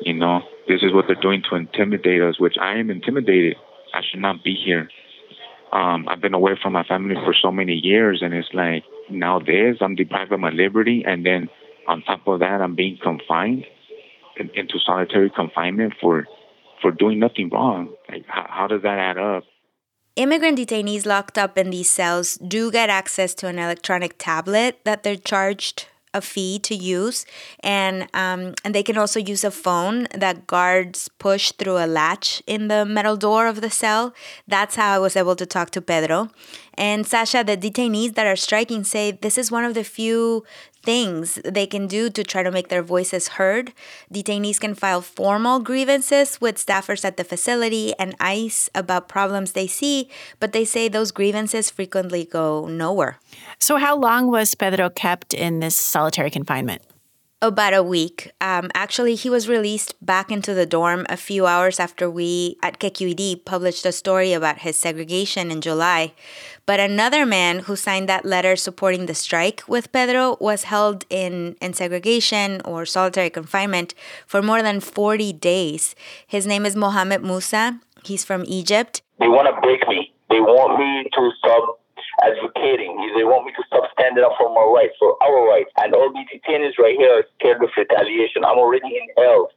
You 0.00 0.14
know, 0.14 0.42
this 0.68 0.82
is 0.82 0.92
what 0.92 1.06
they're 1.06 1.16
doing 1.20 1.42
to 1.50 1.56
intimidate 1.56 2.22
us, 2.22 2.38
which 2.38 2.56
I 2.60 2.76
am 2.78 2.90
intimidated. 2.90 3.56
I 3.92 4.00
should 4.08 4.20
not 4.20 4.42
be 4.44 4.54
here. 4.54 4.88
Um, 5.72 6.06
I've 6.08 6.20
been 6.20 6.34
away 6.34 6.52
from 6.60 6.72
my 6.72 6.84
family 6.84 7.16
for 7.16 7.34
so 7.34 7.50
many 7.50 7.74
years, 7.74 8.20
and 8.22 8.32
it's 8.32 8.48
like 8.54 8.84
now 9.10 9.40
this, 9.40 9.78
I'm 9.80 9.96
deprived 9.96 10.32
of 10.32 10.40
my 10.40 10.50
liberty, 10.50 11.04
and 11.06 11.26
then 11.26 11.48
on 11.88 12.02
top 12.02 12.26
of 12.26 12.40
that, 12.40 12.60
I'm 12.60 12.76
being 12.76 12.98
confined 13.02 13.66
in, 14.36 14.50
into 14.54 14.78
solitary 14.84 15.30
confinement 15.30 15.94
for 16.00 16.26
for 16.80 16.90
doing 16.90 17.18
nothing 17.18 17.48
wrong. 17.48 17.94
Like, 18.10 18.24
how, 18.28 18.46
how 18.48 18.66
does 18.66 18.82
that 18.82 18.98
add 18.98 19.18
up? 19.18 19.44
Immigrant 20.16 20.58
detainees 20.58 21.06
locked 21.06 21.38
up 21.38 21.56
in 21.58 21.70
these 21.70 21.90
cells 21.90 22.36
do 22.36 22.70
get 22.70 22.90
access 22.90 23.34
to 23.36 23.48
an 23.48 23.58
electronic 23.58 24.16
tablet 24.18 24.78
that 24.84 25.02
they're 25.02 25.16
charged 25.16 25.86
a 26.14 26.20
fee 26.20 26.58
to 26.60 26.74
use, 26.74 27.26
and 27.60 28.08
um, 28.14 28.54
and 28.64 28.74
they 28.74 28.82
can 28.82 28.96
also 28.96 29.20
use 29.20 29.44
a 29.44 29.50
phone 29.50 30.06
that 30.14 30.46
guards 30.46 31.08
push 31.18 31.52
through 31.52 31.76
a 31.76 31.86
latch 31.86 32.42
in 32.46 32.68
the 32.68 32.86
metal 32.86 33.16
door 33.16 33.46
of 33.46 33.60
the 33.60 33.70
cell. 33.70 34.14
That's 34.48 34.76
how 34.76 34.94
I 34.94 34.98
was 34.98 35.16
able 35.16 35.36
to 35.36 35.44
talk 35.44 35.70
to 35.70 35.82
Pedro. 35.82 36.30
And 36.76 37.06
Sasha, 37.06 37.44
the 37.44 37.56
detainees 37.56 38.14
that 38.14 38.26
are 38.26 38.36
striking 38.36 38.84
say 38.84 39.12
this 39.12 39.36
is 39.36 39.50
one 39.50 39.64
of 39.64 39.74
the 39.74 39.84
few 39.84 40.44
things 40.84 41.40
they 41.44 41.66
can 41.66 41.86
do 41.86 42.10
to 42.10 42.22
try 42.22 42.42
to 42.42 42.52
make 42.52 42.68
their 42.68 42.82
voices 42.82 43.40
heard. 43.40 43.72
Detainees 44.12 44.60
can 44.60 44.74
file 44.74 45.00
formal 45.00 45.58
grievances 45.58 46.40
with 46.40 46.56
staffers 46.56 47.04
at 47.04 47.16
the 47.16 47.24
facility 47.24 47.94
and 47.98 48.14
ICE 48.20 48.70
about 48.74 49.08
problems 49.08 49.52
they 49.52 49.66
see, 49.66 50.08
but 50.38 50.52
they 50.52 50.64
say 50.64 50.88
those 50.88 51.10
grievances 51.10 51.70
frequently 51.70 52.24
go 52.24 52.66
nowhere. 52.66 53.18
So, 53.58 53.76
how 53.76 53.96
long 53.96 54.30
was 54.30 54.54
Pedro 54.54 54.90
kept 54.90 55.32
in 55.32 55.60
this 55.60 55.76
solitary 55.76 56.30
confinement? 56.30 56.82
About 57.48 57.74
a 57.74 57.82
week. 57.82 58.32
Um, 58.40 58.70
actually, 58.74 59.14
he 59.14 59.28
was 59.28 59.48
released 59.48 59.94
back 60.04 60.30
into 60.30 60.54
the 60.54 60.66
dorm 60.66 61.06
a 61.08 61.16
few 61.16 61.46
hours 61.46 61.78
after 61.78 62.08
we 62.08 62.56
at 62.62 62.78
KQED 62.78 63.44
published 63.44 63.84
a 63.84 63.92
story 63.92 64.32
about 64.32 64.58
his 64.58 64.76
segregation 64.76 65.50
in 65.50 65.60
July. 65.60 66.12
But 66.66 66.80
another 66.80 67.26
man 67.26 67.60
who 67.60 67.76
signed 67.76 68.08
that 68.08 68.24
letter 68.24 68.56
supporting 68.56 69.06
the 69.06 69.14
strike 69.14 69.62
with 69.68 69.92
Pedro 69.92 70.36
was 70.40 70.64
held 70.64 71.04
in, 71.10 71.56
in 71.60 71.74
segregation 71.74 72.62
or 72.64 72.86
solitary 72.86 73.30
confinement 73.30 73.94
for 74.26 74.40
more 74.40 74.62
than 74.62 74.80
40 74.80 75.32
days. 75.34 75.94
His 76.26 76.46
name 76.46 76.64
is 76.64 76.74
Mohamed 76.74 77.22
Musa. 77.22 77.80
He's 78.04 78.24
from 78.24 78.44
Egypt. 78.46 79.02
They 79.18 79.28
want 79.28 79.54
to 79.54 79.60
break 79.60 79.86
me. 79.88 80.12
They 80.30 80.40
want 80.40 80.78
me 80.78 81.10
to 81.14 81.30
stop 81.38 81.80
advocating. 82.22 82.94
They 83.16 83.24
want 83.24 83.46
me 83.46 83.52
to 83.56 83.62
stop 83.66 83.90
standing 83.98 84.22
up 84.22 84.34
for 84.38 84.52
my 84.52 84.64
rights, 84.70 84.94
for 84.98 85.16
our 85.22 85.48
rights. 85.48 85.70
And 85.76 85.94
all 85.94 86.12
these 86.12 86.28
detainees 86.30 86.78
right 86.78 86.96
here 86.96 87.18
are 87.18 87.24
scared 87.38 87.62
of 87.62 87.70
retaliation. 87.76 88.44
I'm 88.44 88.58
already 88.58 88.94
in 88.94 89.08
hell. 89.16 89.50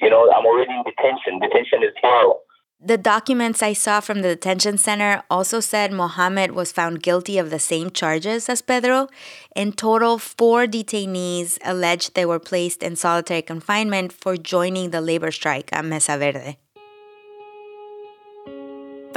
You 0.00 0.08
know, 0.08 0.30
I'm 0.32 0.46
already 0.46 0.72
in 0.72 0.82
detention. 0.84 1.40
Detention 1.40 1.82
is 1.82 1.92
hell. 2.00 2.42
The 2.82 2.96
documents 2.96 3.62
I 3.62 3.74
saw 3.74 4.00
from 4.00 4.22
the 4.22 4.28
detention 4.28 4.78
center 4.78 5.22
also 5.28 5.60
said 5.60 5.92
Mohammed 5.92 6.52
was 6.52 6.72
found 6.72 7.02
guilty 7.02 7.36
of 7.36 7.50
the 7.50 7.58
same 7.58 7.90
charges 7.90 8.48
as 8.48 8.62
Pedro. 8.62 9.08
In 9.54 9.72
total, 9.72 10.16
four 10.16 10.64
detainees 10.66 11.58
alleged 11.62 12.14
they 12.14 12.24
were 12.24 12.38
placed 12.38 12.82
in 12.82 12.96
solitary 12.96 13.42
confinement 13.42 14.14
for 14.14 14.38
joining 14.38 14.90
the 14.90 15.02
labor 15.02 15.30
strike 15.30 15.68
at 15.74 15.84
Mesa 15.84 16.16
Verde. 16.16 16.56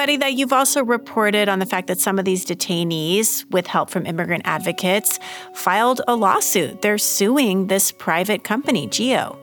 Farida, 0.04 0.36
you've 0.36 0.52
also 0.52 0.84
reported 0.84 1.48
on 1.48 1.60
the 1.60 1.66
fact 1.66 1.88
that 1.88 1.98
some 1.98 2.20
of 2.20 2.26
these 2.26 2.46
detainees, 2.46 3.50
with 3.52 3.68
help 3.68 3.90
from 3.90 4.06
immigrant 4.06 4.42
advocates, 4.44 5.18
filed 5.54 6.02
a 6.10 6.16
lawsuit. 6.18 6.82
They're 6.82 6.98
suing 6.98 7.68
this 7.68 7.94
private 7.94 8.44
company, 8.44 8.88
GEO. 8.88 9.40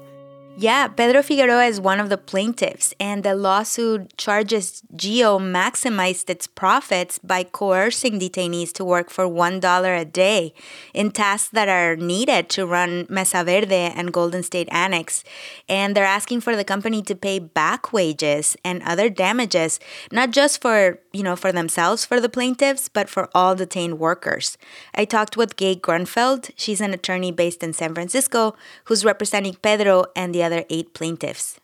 Yeah, 0.61 0.88
Pedro 0.88 1.23
Figueroa 1.23 1.64
is 1.64 1.81
one 1.81 2.00
of 2.00 2.11
the 2.11 2.19
plaintiffs, 2.19 2.93
and 3.00 3.25
the 3.25 3.35
lawsuit 3.35 4.14
charges 4.19 4.83
GEO 4.95 5.38
maximized 5.38 6.29
its 6.29 6.47
profits 6.47 7.19
by 7.19 7.45
coercing 7.45 8.21
detainees 8.21 8.71
to 8.75 8.85
work 8.85 9.09
for 9.09 9.25
$1 9.25 10.00
a 10.00 10.05
day 10.05 10.52
in 10.93 11.12
tasks 11.12 11.49
that 11.55 11.71
are 11.71 11.97
needed 11.97 12.50
to 12.50 12.67
run 12.67 13.07
Mesa 13.09 13.43
Verde 13.43 13.75
and 13.97 14.12
Golden 14.12 14.43
State 14.43 14.69
Annex. 14.71 15.25
And 15.67 15.97
they're 15.97 16.05
asking 16.05 16.43
for 16.43 16.55
the 16.55 16.62
company 16.62 17.00
to 17.05 17.14
pay 17.14 17.38
back 17.38 17.95
wages 17.95 18.55
and 18.62 18.83
other 18.83 19.09
damages, 19.09 19.81
not 20.12 20.31
just 20.31 20.61
for, 20.61 20.99
you 21.12 21.23
know, 21.23 21.37
for 21.37 21.52
themselves, 21.52 22.05
for 22.05 22.21
the 22.21 22.29
plaintiffs, 22.29 22.88
but 22.88 23.09
for 23.09 23.29
all 23.35 23.55
detained 23.55 23.99
workers. 23.99 24.57
I 24.95 25.05
talked 25.05 25.37
with 25.37 25.57
Gay 25.57 25.75
Grunfeld. 25.76 26.50
She's 26.57 26.81
an 26.81 26.95
attorney 26.95 27.33
based 27.33 27.62
in 27.62 27.73
San 27.73 27.95
Francisco 27.95 28.55
who's 28.85 29.05
representing 29.05 29.55
Pedro 29.55 30.07
and 30.14 30.35
the 30.35 30.43
other 30.43 30.64
eight 30.71 30.95
plaintiffs. 30.95 31.59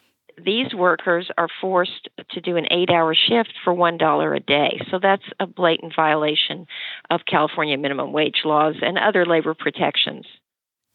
These 0.44 0.74
workers 0.74 1.30
are 1.38 1.48
forced 1.60 2.10
to 2.30 2.40
do 2.40 2.56
an 2.56 2.66
eight 2.70 2.90
hour 2.90 3.14
shift 3.14 3.54
for 3.64 3.74
$1 3.74 4.36
a 4.36 4.40
day. 4.40 4.80
So 4.90 4.98
that's 5.00 5.22
a 5.40 5.46
blatant 5.46 5.94
violation 5.96 6.66
of 7.08 7.20
California 7.30 7.78
minimum 7.78 8.12
wage 8.12 8.42
laws 8.44 8.74
and 8.82 8.98
other 8.98 9.24
labor 9.24 9.54
protections. 9.54 10.26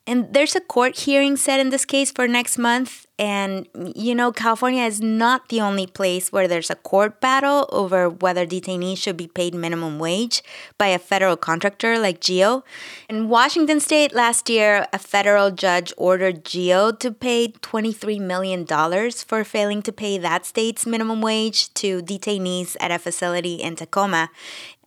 And 0.07 0.33
there's 0.33 0.55
a 0.55 0.61
court 0.61 0.97
hearing 0.97 1.37
set 1.37 1.59
in 1.59 1.69
this 1.69 1.85
case 1.85 2.11
for 2.11 2.27
next 2.27 2.57
month. 2.57 3.05
And, 3.19 3.67
you 3.95 4.15
know, 4.15 4.31
California 4.31 4.83
is 4.83 4.99
not 4.99 5.49
the 5.49 5.61
only 5.61 5.85
place 5.85 6.31
where 6.31 6.47
there's 6.47 6.71
a 6.71 6.75
court 6.75 7.21
battle 7.21 7.69
over 7.71 8.09
whether 8.09 8.47
detainees 8.47 8.97
should 8.97 9.15
be 9.15 9.27
paid 9.27 9.53
minimum 9.53 9.99
wage 9.99 10.41
by 10.79 10.87
a 10.87 10.97
federal 10.97 11.37
contractor 11.37 11.99
like 11.99 12.19
GEO. 12.19 12.63
In 13.09 13.29
Washington 13.29 13.79
state 13.79 14.11
last 14.11 14.49
year, 14.49 14.87
a 14.91 14.97
federal 14.97 15.51
judge 15.51 15.93
ordered 15.97 16.43
GEO 16.45 16.93
to 16.93 17.11
pay 17.11 17.49
$23 17.49 18.19
million 18.19 18.65
for 18.65 19.43
failing 19.43 19.83
to 19.83 19.91
pay 19.91 20.17
that 20.17 20.47
state's 20.47 20.87
minimum 20.87 21.21
wage 21.21 21.71
to 21.75 22.01
detainees 22.01 22.75
at 22.79 22.89
a 22.89 22.97
facility 22.97 23.55
in 23.55 23.75
Tacoma. 23.75 24.31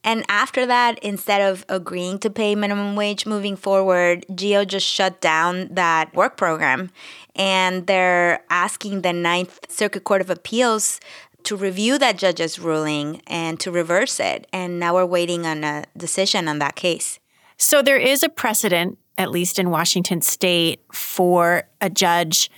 And 0.05 0.25
after 0.29 0.67
that, 0.67 0.99
instead 0.99 1.41
of 1.41 1.65
agreeing 1.69 2.19
to 2.21 2.31
pay 2.31 2.55
minimum 2.55 2.95
wage 2.95 3.25
moving 3.25 3.57
forward, 3.57 4.27
GEO 4.35 4.67
just 4.67 4.87
shut 4.87 5.21
down 5.23 5.69
that 5.73 6.15
work 6.15 6.37
program. 6.37 6.91
And 7.35 7.87
they're 7.87 8.45
asking 8.51 9.01
the 9.01 9.15
Ninth 9.15 9.71
Circuit 9.71 10.05
Court 10.05 10.21
of 10.21 10.29
Appeals 10.29 11.01
to 11.45 11.57
review 11.57 11.99
that 11.99 12.19
judge's 12.19 12.59
ruling 12.59 13.23
and 13.27 13.59
to 13.61 13.71
reverse 13.71 14.21
it. 14.21 14.47
And 14.53 14.79
now 14.79 14.95
we're 14.95 15.07
waiting 15.07 15.47
on 15.47 15.65
a 15.65 15.85
decision 15.97 16.49
on 16.49 16.59
that 16.59 16.77
case. 16.77 17.19
So 17.57 17.81
there 17.81 17.99
is 17.99 18.23
a 18.23 18.29
precedent, 18.29 18.99
at 19.17 19.31
least 19.31 19.59
in 19.59 19.71
Washington 19.71 20.21
state, 20.21 20.83
for 20.93 21.65
a 21.81 21.89
judge 21.89 22.51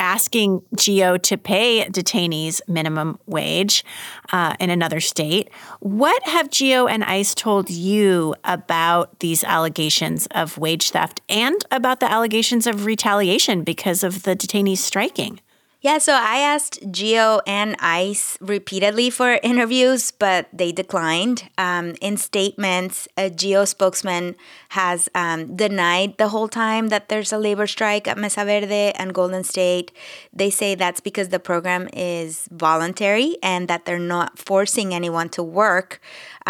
asking 0.00 0.62
GEO 0.74 1.18
to 1.18 1.36
pay 1.36 1.84
detainees 1.84 2.60
minimum 2.66 3.18
wage 3.26 3.84
uh, 4.32 4.56
in 4.58 4.70
another 4.70 4.98
state. 4.98 5.50
What 5.78 6.20
have 6.24 6.50
GEO 6.50 6.88
and 6.88 7.04
ICE 7.04 7.34
told 7.34 7.70
you 7.70 8.34
about 8.42 9.20
these 9.20 9.44
allegations 9.44 10.26
of 10.32 10.58
wage 10.58 10.90
theft 10.90 11.20
and 11.28 11.64
about 11.70 12.00
the 12.00 12.10
allegations 12.10 12.66
of 12.66 12.86
retaliation 12.86 13.62
because 13.62 14.02
of 14.02 14.24
the 14.24 14.34
detainees 14.34 14.78
striking? 14.78 15.40
Yeah, 15.82 15.96
so 15.96 16.12
I 16.12 16.40
asked 16.40 16.92
GEO 16.92 17.40
and 17.46 17.74
ICE 17.80 18.36
repeatedly 18.42 19.08
for 19.08 19.40
interviews, 19.42 20.10
but 20.10 20.46
they 20.52 20.72
declined. 20.72 21.48
Um, 21.56 21.94
in 22.02 22.18
statements, 22.18 23.08
a 23.16 23.30
GEO 23.30 23.64
spokesman 23.64 24.36
has 24.70 25.08
um, 25.14 25.56
denied 25.56 26.18
the 26.18 26.28
whole 26.28 26.48
time 26.48 26.88
that 26.88 27.08
there's 27.08 27.32
a 27.32 27.38
labor 27.38 27.66
strike 27.66 28.06
at 28.06 28.18
Mesa 28.18 28.44
Verde 28.44 28.92
and 28.94 29.14
Golden 29.14 29.42
State. 29.42 29.90
They 30.34 30.50
say 30.50 30.74
that's 30.74 31.00
because 31.00 31.30
the 31.30 31.40
program 31.40 31.88
is 31.94 32.46
voluntary 32.50 33.38
and 33.42 33.66
that 33.68 33.86
they're 33.86 33.98
not 33.98 34.38
forcing 34.38 34.92
anyone 34.92 35.30
to 35.30 35.42
work. 35.42 35.98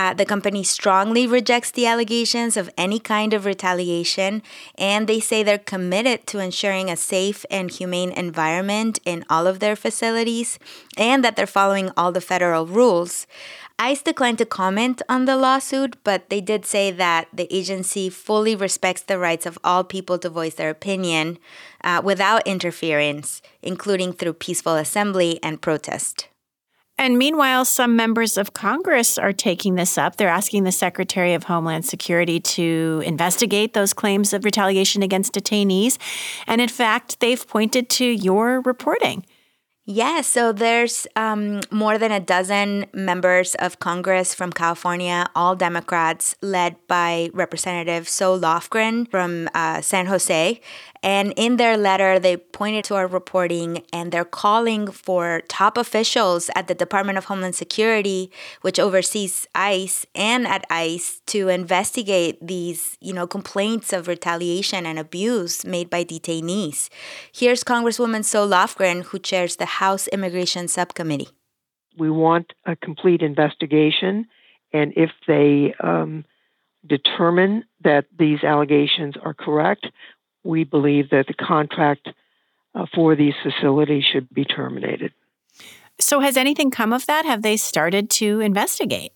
Uh, 0.00 0.14
the 0.14 0.25
company 0.25 0.62
strongly 0.62 1.26
rejects 1.26 1.71
the 1.73 1.85
allegations 1.85 2.57
of 2.57 2.71
any 2.78 2.99
kind 2.99 3.35
of 3.35 3.45
retaliation, 3.45 4.42
and 4.78 5.07
they 5.07 5.21
say 5.21 5.42
they're 5.42 5.59
committed 5.59 6.26
to 6.26 6.38
ensuring 6.38 6.88
a 6.88 6.97
safe 6.97 7.45
and 7.50 7.71
humane 7.71 8.11
environment 8.12 8.99
in 9.04 9.23
all 9.28 9.47
of 9.47 9.59
their 9.59 9.76
facilities 9.76 10.59
and 10.97 11.23
that 11.23 11.37
they're 11.37 11.59
following 11.59 11.90
all 11.99 12.12
the 12.12 12.21
federal 12.33 12.64
rules. 12.64 13.26
ICE 13.78 14.00
declined 14.00 14.38
to 14.38 14.47
comment 14.47 15.02
on 15.07 15.26
the 15.26 15.37
lawsuit, 15.37 16.02
but 16.02 16.30
they 16.30 16.40
did 16.40 16.64
say 16.64 16.90
that 16.90 17.28
the 17.30 17.49
agency 17.54 18.09
fully 18.09 18.57
respects 18.57 19.02
the 19.02 19.19
rights 19.19 19.45
of 19.45 19.59
all 19.62 19.85
people 19.85 20.16
to 20.19 20.30
voice 20.30 20.54
their 20.54 20.71
opinion 20.71 21.37
uh, 21.85 22.00
without 22.02 22.47
interference, 22.47 23.42
including 23.61 24.14
through 24.14 24.33
peaceful 24.33 24.76
assembly 24.76 25.38
and 25.42 25.61
protest. 25.61 26.29
And 27.00 27.16
meanwhile, 27.16 27.64
some 27.64 27.97
members 27.97 28.37
of 28.37 28.52
Congress 28.52 29.16
are 29.16 29.33
taking 29.33 29.75
this 29.75 29.97
up. 29.97 30.16
They're 30.16 30.28
asking 30.28 30.64
the 30.64 30.71
Secretary 30.71 31.33
of 31.33 31.45
Homeland 31.45 31.87
Security 31.87 32.40
to 32.40 33.02
investigate 33.07 33.73
those 33.73 33.95
claims 33.95 34.35
of 34.35 34.45
retaliation 34.45 35.02
against 35.02 35.33
detainees. 35.33 35.97
And 36.47 36.61
in 36.61 36.69
fact, 36.69 37.21
they've 37.21 37.49
pointed 37.49 37.88
to 37.88 38.04
your 38.04 38.61
reporting. 38.61 39.25
Yes, 39.87 40.26
so 40.26 40.52
there's 40.52 41.07
um, 41.16 41.62
more 41.71 41.97
than 41.97 42.12
a 42.12 42.21
dozen 42.21 42.85
members 42.92 43.54
of 43.54 43.78
Congress 43.78 44.35
from 44.35 44.52
California, 44.52 45.26
all 45.35 45.57
Democrats, 45.57 46.37
led 46.42 46.76
by 46.87 47.30
Representative 47.33 48.11
Zoe 48.11 48.38
Lofgren 48.38 49.11
from 49.11 49.49
uh, 49.54 49.80
San 49.80 50.04
Jose. 50.04 50.61
And 51.02 51.33
in 51.37 51.57
their 51.57 51.78
letter, 51.78 52.19
they 52.19 52.37
pointed 52.37 52.85
to 52.85 52.95
our 52.95 53.07
reporting 53.07 53.83
and 53.92 54.12
they're 54.12 54.25
calling 54.25 54.90
for 54.90 55.42
top 55.49 55.78
officials 55.78 56.50
at 56.54 56.69
the 56.69 56.75
Department 56.75 57.16
of 57.16 57.25
Homeland 57.25 57.54
Security, 57.54 58.30
which 58.61 58.78
oversees 58.78 59.47
ICE, 59.54 60.04
and 60.14 60.47
at 60.47 60.64
ICE 60.69 61.23
to 61.28 61.49
investigate 61.49 62.47
these, 62.47 62.99
you 63.00 63.14
know, 63.14 63.26
complaints 63.26 63.95
of 63.95 64.09
retaliation 64.09 64.85
and 64.85 64.99
abuse 64.99 65.64
made 65.64 65.88
by 65.88 66.04
detainees. 66.04 66.90
Here's 67.33 67.64
Congresswoman 67.64 68.25
Zoe 68.25 68.49
Lofgren, 68.49 69.04
who 69.04 69.19
chairs 69.19 69.57
the 69.57 69.66
House 69.66 70.07
Immigration 70.09 70.69
Subcommittee. 70.69 71.28
We 71.97 72.11
want 72.11 72.52
a 72.66 72.76
complete 72.76 73.23
investigation, 73.23 74.26
and 74.73 74.92
if 74.97 75.11
they 75.26 75.75
um, 75.80 76.25
determine 76.87 77.64
that 77.83 78.07
these 78.16 78.45
allegations 78.45 79.14
are 79.23 79.35
correct, 79.35 79.87
we 80.44 80.64
believe 80.64 81.11
that 81.11 81.26
the 81.26 81.35
contract 81.35 82.09
uh, 82.75 82.87
for 82.94 83.16
these 83.16 83.35
facilities 83.42 84.04
should 84.04 84.32
be 84.32 84.44
terminated. 84.44 85.12
So, 85.99 86.20
has 86.20 86.37
anything 86.37 86.70
come 86.70 86.92
of 86.92 87.06
that? 87.06 87.25
Have 87.25 87.42
they 87.42 87.56
started 87.56 88.09
to 88.11 88.40
investigate? 88.40 89.12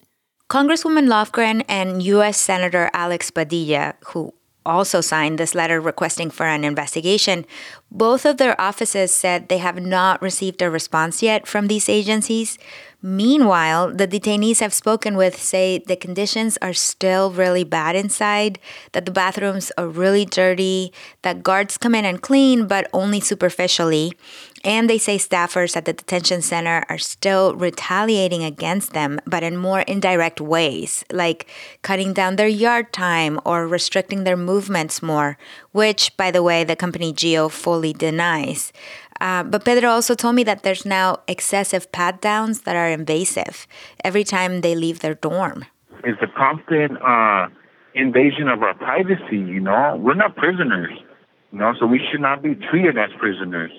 Congresswoman 0.50 1.08
Lofgren 1.08 1.64
and 1.68 2.02
U.S. 2.02 2.38
Senator 2.38 2.90
Alex 2.92 3.30
Padilla, 3.30 3.94
who 4.08 4.34
also 4.66 5.00
signed 5.00 5.38
this 5.38 5.54
letter 5.54 5.80
requesting 5.80 6.30
for 6.30 6.46
an 6.46 6.64
investigation, 6.64 7.44
both 7.90 8.24
of 8.24 8.36
their 8.36 8.58
offices 8.60 9.12
said 9.14 9.48
they 9.48 9.58
have 9.58 9.80
not 9.80 10.20
received 10.22 10.62
a 10.62 10.70
response 10.70 11.22
yet 11.22 11.46
from 11.46 11.66
these 11.66 11.88
agencies. 11.88 12.58
Meanwhile, 13.06 13.92
the 13.92 14.08
detainees 14.08 14.62
I've 14.62 14.72
spoken 14.72 15.14
with 15.14 15.36
say 15.36 15.76
the 15.76 15.94
conditions 15.94 16.56
are 16.62 16.72
still 16.72 17.30
really 17.30 17.62
bad 17.62 17.96
inside, 17.96 18.58
that 18.92 19.04
the 19.04 19.12
bathrooms 19.12 19.70
are 19.76 19.86
really 19.86 20.24
dirty, 20.24 20.90
that 21.20 21.42
guards 21.42 21.76
come 21.76 21.94
in 21.94 22.06
and 22.06 22.22
clean, 22.22 22.66
but 22.66 22.88
only 22.94 23.20
superficially. 23.20 24.14
And 24.64 24.88
they 24.88 24.96
say 24.96 25.18
staffers 25.18 25.76
at 25.76 25.84
the 25.84 25.92
detention 25.92 26.40
center 26.40 26.82
are 26.88 26.96
still 26.96 27.54
retaliating 27.54 28.42
against 28.42 28.94
them, 28.94 29.20
but 29.26 29.42
in 29.42 29.58
more 29.58 29.80
indirect 29.80 30.40
ways, 30.40 31.04
like 31.12 31.46
cutting 31.82 32.14
down 32.14 32.36
their 32.36 32.48
yard 32.48 32.90
time 32.94 33.38
or 33.44 33.68
restricting 33.68 34.24
their 34.24 34.38
movements 34.38 35.02
more, 35.02 35.36
which, 35.72 36.16
by 36.16 36.30
the 36.30 36.42
way, 36.42 36.64
the 36.64 36.74
company 36.74 37.12
Geo 37.12 37.50
fully 37.50 37.92
denies. 37.92 38.72
Uh, 39.24 39.42
but 39.42 39.64
Pedro 39.64 39.88
also 39.88 40.14
told 40.14 40.34
me 40.34 40.44
that 40.44 40.64
there's 40.64 40.84
now 40.84 41.16
excessive 41.26 41.90
pat 41.92 42.20
downs 42.20 42.60
that 42.62 42.76
are 42.76 42.90
invasive 42.90 43.66
every 44.04 44.22
time 44.22 44.60
they 44.60 44.74
leave 44.74 45.00
their 45.00 45.14
dorm. 45.14 45.64
It's 46.04 46.20
a 46.20 46.26
constant 46.36 47.00
uh, 47.00 47.48
invasion 47.94 48.48
of 48.48 48.62
our 48.62 48.74
privacy, 48.74 49.38
you 49.38 49.60
know? 49.60 49.96
We're 49.98 50.12
not 50.12 50.36
prisoners, 50.36 50.92
you 51.52 51.58
know, 51.58 51.72
so 51.80 51.86
we 51.86 52.02
should 52.10 52.20
not 52.20 52.42
be 52.42 52.54
treated 52.70 52.98
as 52.98 53.08
prisoners. 53.18 53.72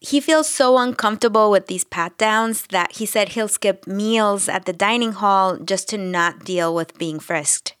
He 0.00 0.20
feels 0.20 0.50
so 0.50 0.76
uncomfortable 0.76 1.50
with 1.50 1.68
these 1.68 1.84
pat 1.84 2.18
downs 2.18 2.66
that 2.66 2.96
he 2.96 3.06
said 3.06 3.30
he'll 3.30 3.48
skip 3.48 3.86
meals 3.86 4.46
at 4.46 4.66
the 4.66 4.74
dining 4.74 5.12
hall 5.12 5.56
just 5.56 5.88
to 5.88 5.96
not 5.96 6.44
deal 6.44 6.74
with 6.74 6.98
being 6.98 7.18
frisked. 7.18 7.76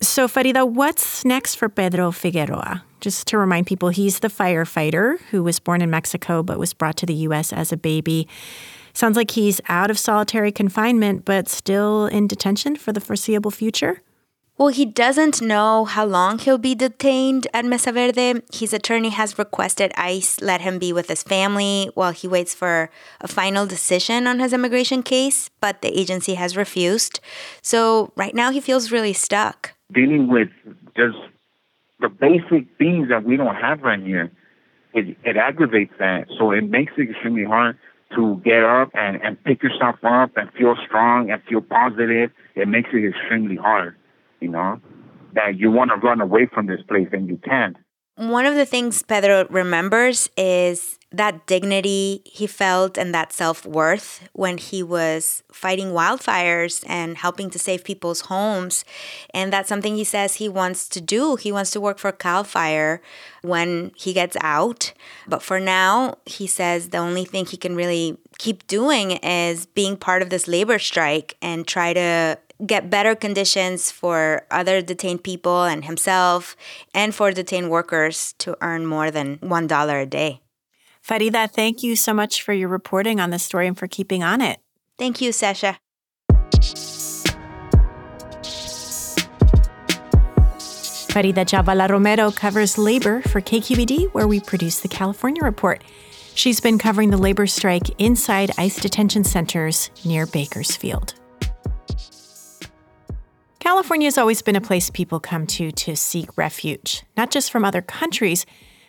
So, 0.00 0.28
Farida, 0.28 0.68
what's 0.68 1.24
next 1.24 1.54
for 1.54 1.68
Pedro 1.68 2.12
Figueroa? 2.12 2.84
Just 3.00 3.26
to 3.28 3.38
remind 3.38 3.66
people, 3.66 3.88
he's 3.88 4.18
the 4.18 4.28
firefighter 4.28 5.18
who 5.30 5.42
was 5.42 5.58
born 5.58 5.80
in 5.80 5.90
Mexico 5.90 6.42
but 6.42 6.58
was 6.58 6.74
brought 6.74 6.96
to 6.98 7.06
the 7.06 7.14
U.S. 7.14 7.52
as 7.52 7.72
a 7.72 7.76
baby. 7.76 8.28
Sounds 8.92 9.16
like 9.16 9.30
he's 9.32 9.60
out 9.68 9.90
of 9.90 9.98
solitary 9.98 10.52
confinement 10.52 11.24
but 11.24 11.48
still 11.48 12.06
in 12.06 12.26
detention 12.26 12.76
for 12.76 12.92
the 12.92 13.00
foreseeable 13.00 13.50
future. 13.50 14.02
Well, 14.58 14.68
he 14.68 14.86
doesn't 14.86 15.42
know 15.42 15.84
how 15.84 16.06
long 16.06 16.38
he'll 16.38 16.56
be 16.56 16.74
detained 16.74 17.46
at 17.52 17.66
Mesa 17.66 17.92
Verde. 17.92 18.40
His 18.54 18.72
attorney 18.72 19.10
has 19.10 19.38
requested 19.38 19.92
ICE 19.98 20.40
let 20.40 20.62
him 20.62 20.78
be 20.78 20.94
with 20.94 21.08
his 21.08 21.22
family 21.22 21.90
while 21.92 22.12
he 22.12 22.26
waits 22.26 22.54
for 22.54 22.88
a 23.20 23.28
final 23.28 23.66
decision 23.66 24.26
on 24.26 24.40
his 24.40 24.54
immigration 24.54 25.02
case, 25.02 25.50
but 25.60 25.82
the 25.82 25.98
agency 25.98 26.34
has 26.34 26.56
refused. 26.56 27.20
So 27.60 28.12
right 28.16 28.34
now 28.34 28.50
he 28.50 28.60
feels 28.60 28.90
really 28.90 29.12
stuck. 29.12 29.75
Dealing 29.92 30.28
with 30.28 30.48
just 30.96 31.16
the 32.00 32.08
basic 32.08 32.66
things 32.78 33.08
that 33.08 33.24
we 33.24 33.36
don't 33.36 33.54
have 33.54 33.82
right 33.82 34.00
here, 34.00 34.30
it, 34.92 35.16
it 35.24 35.36
aggravates 35.36 35.92
that. 35.98 36.26
So 36.38 36.50
it 36.50 36.68
makes 36.68 36.92
it 36.96 37.10
extremely 37.10 37.44
hard 37.44 37.78
to 38.14 38.40
get 38.44 38.62
up 38.62 38.90
and, 38.94 39.20
and 39.22 39.42
pick 39.44 39.62
yourself 39.62 39.96
up 40.02 40.36
and 40.36 40.50
feel 40.52 40.76
strong 40.86 41.30
and 41.30 41.42
feel 41.44 41.60
positive. 41.60 42.30
It 42.54 42.68
makes 42.68 42.90
it 42.92 43.06
extremely 43.08 43.56
hard, 43.56 43.96
you 44.40 44.48
know, 44.48 44.80
that 45.34 45.58
you 45.58 45.70
want 45.70 45.90
to 45.90 45.96
run 45.96 46.20
away 46.20 46.46
from 46.46 46.66
this 46.66 46.80
place 46.88 47.08
and 47.12 47.28
you 47.28 47.38
can't. 47.38 47.76
One 48.16 48.46
of 48.46 48.54
the 48.54 48.64
things 48.64 49.02
Pedro 49.02 49.46
remembers 49.50 50.30
is 50.38 50.98
that 51.16 51.46
dignity 51.46 52.22
he 52.24 52.46
felt 52.46 52.96
and 52.98 53.14
that 53.14 53.32
self 53.32 53.64
worth 53.64 54.28
when 54.32 54.58
he 54.58 54.82
was 54.82 55.42
fighting 55.50 55.88
wildfires 55.88 56.84
and 56.88 57.16
helping 57.16 57.50
to 57.50 57.58
save 57.58 57.84
people's 57.84 58.22
homes. 58.22 58.84
And 59.32 59.52
that's 59.52 59.68
something 59.68 59.96
he 59.96 60.04
says 60.04 60.34
he 60.36 60.48
wants 60.48 60.88
to 60.90 61.00
do. 61.00 61.36
He 61.36 61.52
wants 61.52 61.70
to 61.72 61.80
work 61.80 61.98
for 61.98 62.12
CAL 62.12 62.44
FIRE 62.44 63.00
when 63.42 63.92
he 63.96 64.12
gets 64.12 64.36
out. 64.40 64.92
But 65.26 65.42
for 65.42 65.60
now, 65.60 66.18
he 66.26 66.46
says 66.46 66.90
the 66.90 66.98
only 66.98 67.24
thing 67.24 67.46
he 67.46 67.56
can 67.56 67.76
really 67.76 68.18
keep 68.38 68.66
doing 68.66 69.12
is 69.12 69.66
being 69.66 69.96
part 69.96 70.22
of 70.22 70.30
this 70.30 70.46
labor 70.46 70.78
strike 70.78 71.36
and 71.40 71.66
try 71.66 71.92
to 71.92 72.38
get 72.64 72.88
better 72.88 73.14
conditions 73.14 73.90
for 73.90 74.46
other 74.50 74.80
detained 74.80 75.22
people 75.22 75.64
and 75.64 75.84
himself 75.84 76.56
and 76.94 77.14
for 77.14 77.30
detained 77.30 77.70
workers 77.70 78.34
to 78.38 78.56
earn 78.62 78.86
more 78.86 79.10
than 79.10 79.38
$1 79.38 80.02
a 80.02 80.06
day. 80.06 80.40
Farida, 81.06 81.48
thank 81.48 81.84
you 81.84 81.94
so 81.94 82.12
much 82.12 82.42
for 82.42 82.52
your 82.52 82.68
reporting 82.68 83.20
on 83.20 83.30
this 83.30 83.44
story 83.44 83.68
and 83.68 83.78
for 83.78 83.86
keeping 83.86 84.24
on 84.24 84.40
it. 84.40 84.58
Thank 84.98 85.20
you, 85.20 85.30
Sasha. 85.30 85.78
Farida 91.12 91.46
Jhabvala 91.46 91.88
Romero 91.88 92.32
covers 92.32 92.76
labor 92.76 93.22
for 93.22 93.40
KQED, 93.40 94.12
where 94.14 94.26
we 94.26 94.40
produce 94.40 94.80
the 94.80 94.88
California 94.88 95.44
Report. 95.44 95.84
She's 96.34 96.60
been 96.60 96.76
covering 96.76 97.10
the 97.10 97.16
labor 97.16 97.46
strike 97.46 97.88
inside 97.98 98.50
ICE 98.58 98.76
detention 98.80 99.22
centers 99.22 99.90
near 100.04 100.26
Bakersfield. 100.26 101.14
California 103.60 104.08
has 104.08 104.18
always 104.18 104.42
been 104.42 104.56
a 104.56 104.60
place 104.60 104.90
people 104.90 105.20
come 105.20 105.46
to 105.46 105.70
to 105.70 105.94
seek 105.94 106.36
refuge, 106.36 107.04
not 107.16 107.30
just 107.30 107.52
from 107.52 107.64
other 107.64 107.80
countries. 107.80 108.44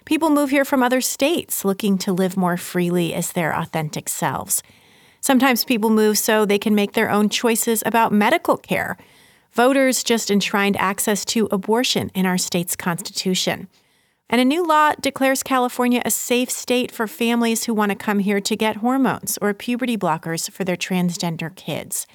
People 0.07 0.29
move 0.29 0.51
here 0.51 0.63
from 0.63 0.81
other 0.81 1.01
states 1.01 1.65
looking 1.65 1.97
to 1.97 2.13
live 2.13 2.37
more 2.37 2.55
freely 2.55 3.13
as 3.13 3.33
their 3.33 3.53
authentic 3.53 4.07
selves. 4.07 4.63
Sometimes 5.19 5.65
people 5.65 5.89
move 5.89 6.17
so 6.17 6.45
they 6.45 6.57
can 6.57 6.73
make 6.73 6.93
their 6.93 7.11
own 7.11 7.27
choices 7.27 7.83
about 7.85 8.13
medical 8.13 8.55
care. 8.55 8.95
Voters 9.51 10.05
just 10.05 10.31
enshrined 10.31 10.77
access 10.77 11.25
to 11.25 11.49
abortion 11.51 12.09
in 12.15 12.25
our 12.25 12.37
state's 12.37 12.73
constitution. 12.73 13.67
And 14.29 14.39
a 14.39 14.45
new 14.45 14.65
law 14.65 14.93
declares 14.93 15.43
California 15.43 16.01
a 16.05 16.09
safe 16.11 16.49
state 16.49 16.89
for 16.89 17.05
families 17.05 17.65
who 17.65 17.73
want 17.73 17.89
to 17.89 17.97
come 17.97 18.19
here 18.19 18.39
to 18.39 18.55
get 18.55 18.77
hormones 18.77 19.37
or 19.41 19.53
puberty 19.53 19.97
blockers 19.97 20.49
for 20.49 20.63
their 20.63 20.77
transgender 20.77 21.53
kids. 21.53 22.07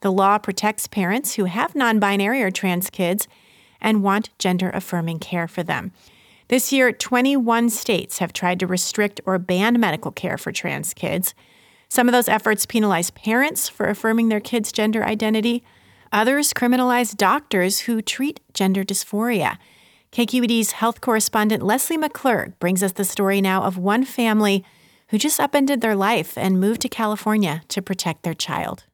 The 0.00 0.10
law 0.10 0.38
protects 0.38 0.86
parents 0.86 1.34
who 1.34 1.44
have 1.44 1.74
non 1.74 1.98
binary 1.98 2.42
or 2.42 2.50
trans 2.50 2.88
kids 2.88 3.28
and 3.78 4.02
want 4.02 4.30
gender 4.38 4.70
affirming 4.70 5.18
care 5.18 5.46
for 5.46 5.62
them. 5.62 5.92
This 6.48 6.72
year, 6.72 6.92
21 6.92 7.70
states 7.70 8.18
have 8.18 8.32
tried 8.32 8.60
to 8.60 8.68
restrict 8.68 9.20
or 9.26 9.36
ban 9.38 9.80
medical 9.80 10.12
care 10.12 10.38
for 10.38 10.52
trans 10.52 10.94
kids. 10.94 11.34
Some 11.88 12.08
of 12.08 12.12
those 12.12 12.28
efforts 12.28 12.66
penalize 12.66 13.10
parents 13.10 13.68
for 13.68 13.86
affirming 13.86 14.28
their 14.28 14.40
kids' 14.40 14.70
gender 14.70 15.04
identity. 15.04 15.64
Others 16.12 16.52
criminalize 16.52 17.16
doctors 17.16 17.80
who 17.80 18.00
treat 18.00 18.40
gender 18.54 18.84
dysphoria. 18.84 19.58
KQED's 20.12 20.72
health 20.72 21.00
correspondent 21.00 21.64
Lesley 21.64 21.98
McClurg 21.98 22.56
brings 22.60 22.82
us 22.82 22.92
the 22.92 23.04
story 23.04 23.40
now 23.40 23.64
of 23.64 23.76
one 23.76 24.04
family 24.04 24.64
who 25.08 25.18
just 25.18 25.40
upended 25.40 25.80
their 25.80 25.96
life 25.96 26.38
and 26.38 26.60
moved 26.60 26.80
to 26.82 26.88
California 26.88 27.62
to 27.68 27.82
protect 27.82 28.22
their 28.22 28.34
child. 28.34 28.84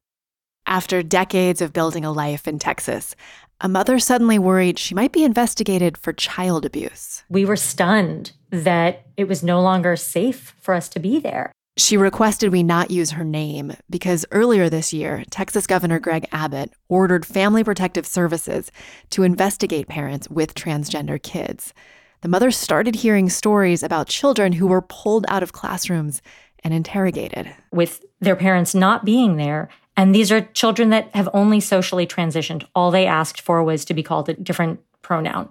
After 0.67 1.03
decades 1.03 1.61
of 1.61 1.73
building 1.73 2.05
a 2.05 2.13
life 2.13 2.49
in 2.49 2.59
Texas, 2.59 3.15
a 3.63 3.69
mother 3.69 4.01
suddenly 4.01 4.41
worried 4.41 4.79
she 4.79 4.95
might 4.95 5.13
be 5.13 5.23
investigated 5.23 5.97
for 5.97 6.13
child 6.13 6.67
abuse. 6.67 7.23
We 7.29 7.45
were 7.45 7.57
stunned 7.57 8.33
that 8.51 9.07
it 9.17 9.29
was 9.29 9.45
no 9.45 9.63
longer 9.63 9.95
safe 9.95 10.55
for 10.61 10.75
us 10.75 10.89
to 10.91 10.99
be 10.99 11.21
there. 11.21 11.53
She 11.79 11.97
requested 11.97 12.53
we 12.53 12.65
not 12.65 12.91
use 12.91 13.13
her 13.13 13.25
name 13.25 13.75
because 13.89 14.27
earlier 14.33 14.69
this 14.69 14.93
year, 14.93 15.23
Texas 15.31 15.67
Governor 15.67 16.01
Greg 16.01 16.27
Abbott 16.33 16.73
ordered 16.89 17.25
Family 17.25 17.65
Protective 17.65 18.07
Services 18.07 18.71
to 19.11 19.23
investigate 19.23 19.89
parents 19.89 20.29
with 20.29 20.55
transgender 20.55 21.23
kids. 21.23 21.73
The 22.21 22.29
mother 22.29 22.51
started 22.51 22.97
hearing 22.97 23.31
stories 23.31 23.83
about 23.83 24.09
children 24.09 24.53
who 24.53 24.67
were 24.67 24.83
pulled 24.83 25.25
out 25.29 25.43
of 25.43 25.53
classrooms 25.53 26.21
and 26.63 26.75
interrogated. 26.75 27.55
With 27.73 28.05
their 28.21 28.37
parents 28.37 28.75
not 28.75 29.05
being 29.05 29.37
there, 29.37 29.69
and 29.97 30.15
these 30.15 30.33
are 30.33 30.41
children 30.41 30.91
that 30.91 31.15
have 31.15 31.29
only 31.35 31.61
socially 31.61 32.07
transitioned. 32.07 32.65
All 32.75 32.91
they 32.91 33.07
asked 33.07 33.41
for 33.41 33.63
was 33.63 33.85
to 33.87 33.95
be 33.95 34.03
called 34.03 34.29
a 34.29 34.35
different 34.35 34.81
pronoun. 35.03 35.49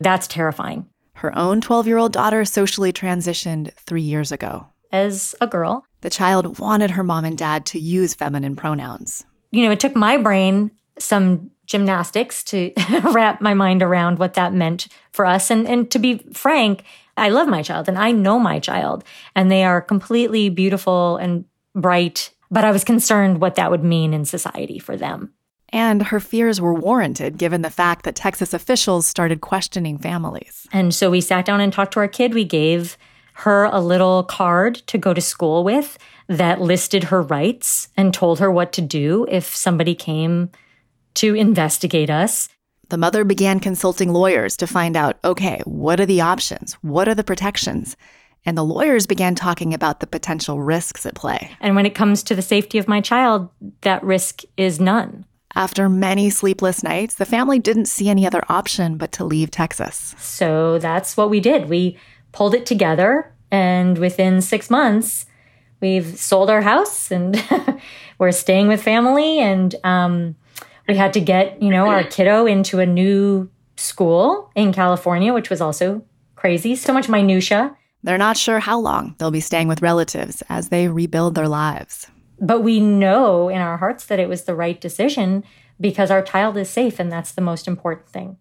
That's 0.00 0.26
terrifying. 0.26 0.86
Her 1.14 1.36
own 1.36 1.60
12 1.60 1.86
year 1.86 1.98
old 1.98 2.12
daughter 2.12 2.44
socially 2.44 2.92
transitioned 2.92 3.72
three 3.74 4.02
years 4.02 4.30
ago. 4.30 4.66
As 4.92 5.34
a 5.40 5.46
girl, 5.46 5.84
the 6.00 6.10
child 6.10 6.58
wanted 6.58 6.92
her 6.92 7.02
mom 7.02 7.24
and 7.24 7.36
dad 7.36 7.66
to 7.66 7.78
use 7.78 8.14
feminine 8.14 8.56
pronouns. 8.56 9.24
You 9.50 9.64
know, 9.64 9.72
it 9.72 9.80
took 9.80 9.96
my 9.96 10.16
brain 10.16 10.70
some 10.98 11.50
gymnastics 11.66 12.42
to 12.44 12.72
wrap 13.12 13.40
my 13.40 13.54
mind 13.54 13.82
around 13.82 14.18
what 14.18 14.34
that 14.34 14.52
meant 14.52 14.88
for 15.12 15.26
us. 15.26 15.50
And, 15.50 15.68
and 15.68 15.90
to 15.90 15.98
be 15.98 16.18
frank, 16.32 16.84
I 17.16 17.28
love 17.30 17.48
my 17.48 17.62
child 17.62 17.88
and 17.88 17.98
I 17.98 18.12
know 18.12 18.38
my 18.38 18.58
child, 18.58 19.04
and 19.34 19.50
they 19.50 19.64
are 19.64 19.80
completely 19.80 20.48
beautiful 20.48 21.16
and 21.16 21.44
bright. 21.74 22.30
But 22.50 22.64
I 22.64 22.70
was 22.70 22.84
concerned 22.84 23.40
what 23.40 23.56
that 23.56 23.70
would 23.70 23.84
mean 23.84 24.14
in 24.14 24.24
society 24.24 24.78
for 24.78 24.96
them. 24.96 25.34
And 25.70 26.04
her 26.04 26.20
fears 26.20 26.60
were 26.60 26.72
warranted 26.72 27.36
given 27.36 27.62
the 27.62 27.70
fact 27.70 28.04
that 28.04 28.14
Texas 28.14 28.54
officials 28.54 29.06
started 29.06 29.40
questioning 29.40 29.98
families. 29.98 30.66
And 30.72 30.94
so 30.94 31.10
we 31.10 31.20
sat 31.20 31.44
down 31.44 31.60
and 31.60 31.72
talked 31.72 31.92
to 31.92 32.00
our 32.00 32.08
kid. 32.08 32.32
We 32.32 32.44
gave 32.44 32.96
her 33.34 33.64
a 33.64 33.80
little 33.80 34.24
card 34.24 34.76
to 34.86 34.98
go 34.98 35.12
to 35.14 35.20
school 35.20 35.62
with 35.62 35.98
that 36.26 36.60
listed 36.60 37.04
her 37.04 37.22
rights 37.22 37.88
and 37.96 38.12
told 38.12 38.38
her 38.38 38.50
what 38.50 38.72
to 38.72 38.80
do 38.80 39.26
if 39.30 39.54
somebody 39.54 39.94
came 39.94 40.50
to 41.14 41.34
investigate 41.34 42.10
us. 42.10 42.48
The 42.88 42.96
mother 42.96 43.22
began 43.22 43.60
consulting 43.60 44.12
lawyers 44.12 44.56
to 44.58 44.66
find 44.66 44.96
out 44.96 45.18
okay, 45.22 45.60
what 45.64 46.00
are 46.00 46.06
the 46.06 46.22
options? 46.22 46.74
What 46.74 47.08
are 47.08 47.14
the 47.14 47.24
protections? 47.24 47.96
And 48.44 48.56
the 48.56 48.64
lawyers 48.64 49.06
began 49.06 49.34
talking 49.34 49.74
about 49.74 50.00
the 50.00 50.06
potential 50.06 50.62
risks 50.62 51.04
at 51.04 51.14
play. 51.14 51.50
And 51.60 51.76
when 51.76 51.86
it 51.86 51.94
comes 51.94 52.22
to 52.24 52.34
the 52.34 52.42
safety 52.42 52.78
of 52.78 52.88
my 52.88 53.00
child, 53.00 53.48
that 53.82 54.02
risk 54.02 54.42
is 54.56 54.80
none. 54.80 55.24
After 55.54 55.88
many 55.88 56.30
sleepless 56.30 56.82
nights, 56.82 57.16
the 57.16 57.24
family 57.24 57.58
didn't 57.58 57.86
see 57.86 58.08
any 58.08 58.26
other 58.26 58.42
option 58.48 58.96
but 58.96 59.12
to 59.12 59.24
leave 59.24 59.50
Texas. 59.50 60.14
So 60.18 60.78
that's 60.78 61.16
what 61.16 61.30
we 61.30 61.40
did. 61.40 61.68
We 61.68 61.98
pulled 62.32 62.54
it 62.54 62.66
together, 62.66 63.32
and 63.50 63.98
within 63.98 64.40
six 64.40 64.70
months, 64.70 65.26
we've 65.80 66.18
sold 66.18 66.50
our 66.50 66.62
house 66.62 67.10
and 67.10 67.42
we're 68.18 68.32
staying 68.32 68.68
with 68.68 68.82
family. 68.82 69.38
And 69.38 69.74
um, 69.84 70.36
we 70.86 70.96
had 70.96 71.12
to 71.14 71.20
get, 71.20 71.62
you 71.62 71.70
know, 71.70 71.88
our 71.88 72.04
kiddo 72.04 72.46
into 72.46 72.80
a 72.80 72.86
new 72.86 73.50
school 73.76 74.50
in 74.54 74.72
California, 74.72 75.32
which 75.32 75.50
was 75.50 75.60
also 75.60 76.02
crazy. 76.36 76.74
So 76.74 76.92
much 76.92 77.08
minutia. 77.08 77.76
They're 78.02 78.18
not 78.18 78.36
sure 78.36 78.60
how 78.60 78.78
long 78.78 79.16
they'll 79.18 79.30
be 79.30 79.40
staying 79.40 79.68
with 79.68 79.82
relatives 79.82 80.42
as 80.48 80.68
they 80.68 80.88
rebuild 80.88 81.34
their 81.34 81.48
lives. 81.48 82.06
But 82.40 82.60
we 82.60 82.78
know 82.78 83.48
in 83.48 83.60
our 83.60 83.76
hearts 83.76 84.06
that 84.06 84.20
it 84.20 84.28
was 84.28 84.44
the 84.44 84.54
right 84.54 84.80
decision 84.80 85.42
because 85.80 86.10
our 86.10 86.22
child 86.22 86.56
is 86.56 86.70
safe, 86.70 87.00
and 87.00 87.10
that's 87.10 87.32
the 87.32 87.40
most 87.40 87.66
important 87.66 88.08
thing. 88.08 88.36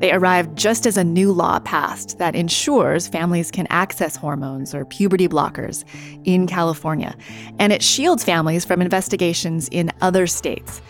They 0.00 0.12
arrived 0.12 0.56
just 0.56 0.86
as 0.86 0.96
a 0.96 1.02
new 1.02 1.32
law 1.32 1.58
passed 1.58 2.18
that 2.18 2.36
ensures 2.36 3.08
families 3.08 3.50
can 3.50 3.66
access 3.68 4.14
hormones 4.14 4.74
or 4.74 4.84
puberty 4.84 5.26
blockers 5.26 5.84
in 6.24 6.46
California, 6.46 7.16
and 7.58 7.72
it 7.72 7.82
shields 7.82 8.22
families 8.22 8.64
from 8.64 8.80
investigations 8.80 9.68
in 9.72 9.90
other 10.00 10.26
states. 10.26 10.80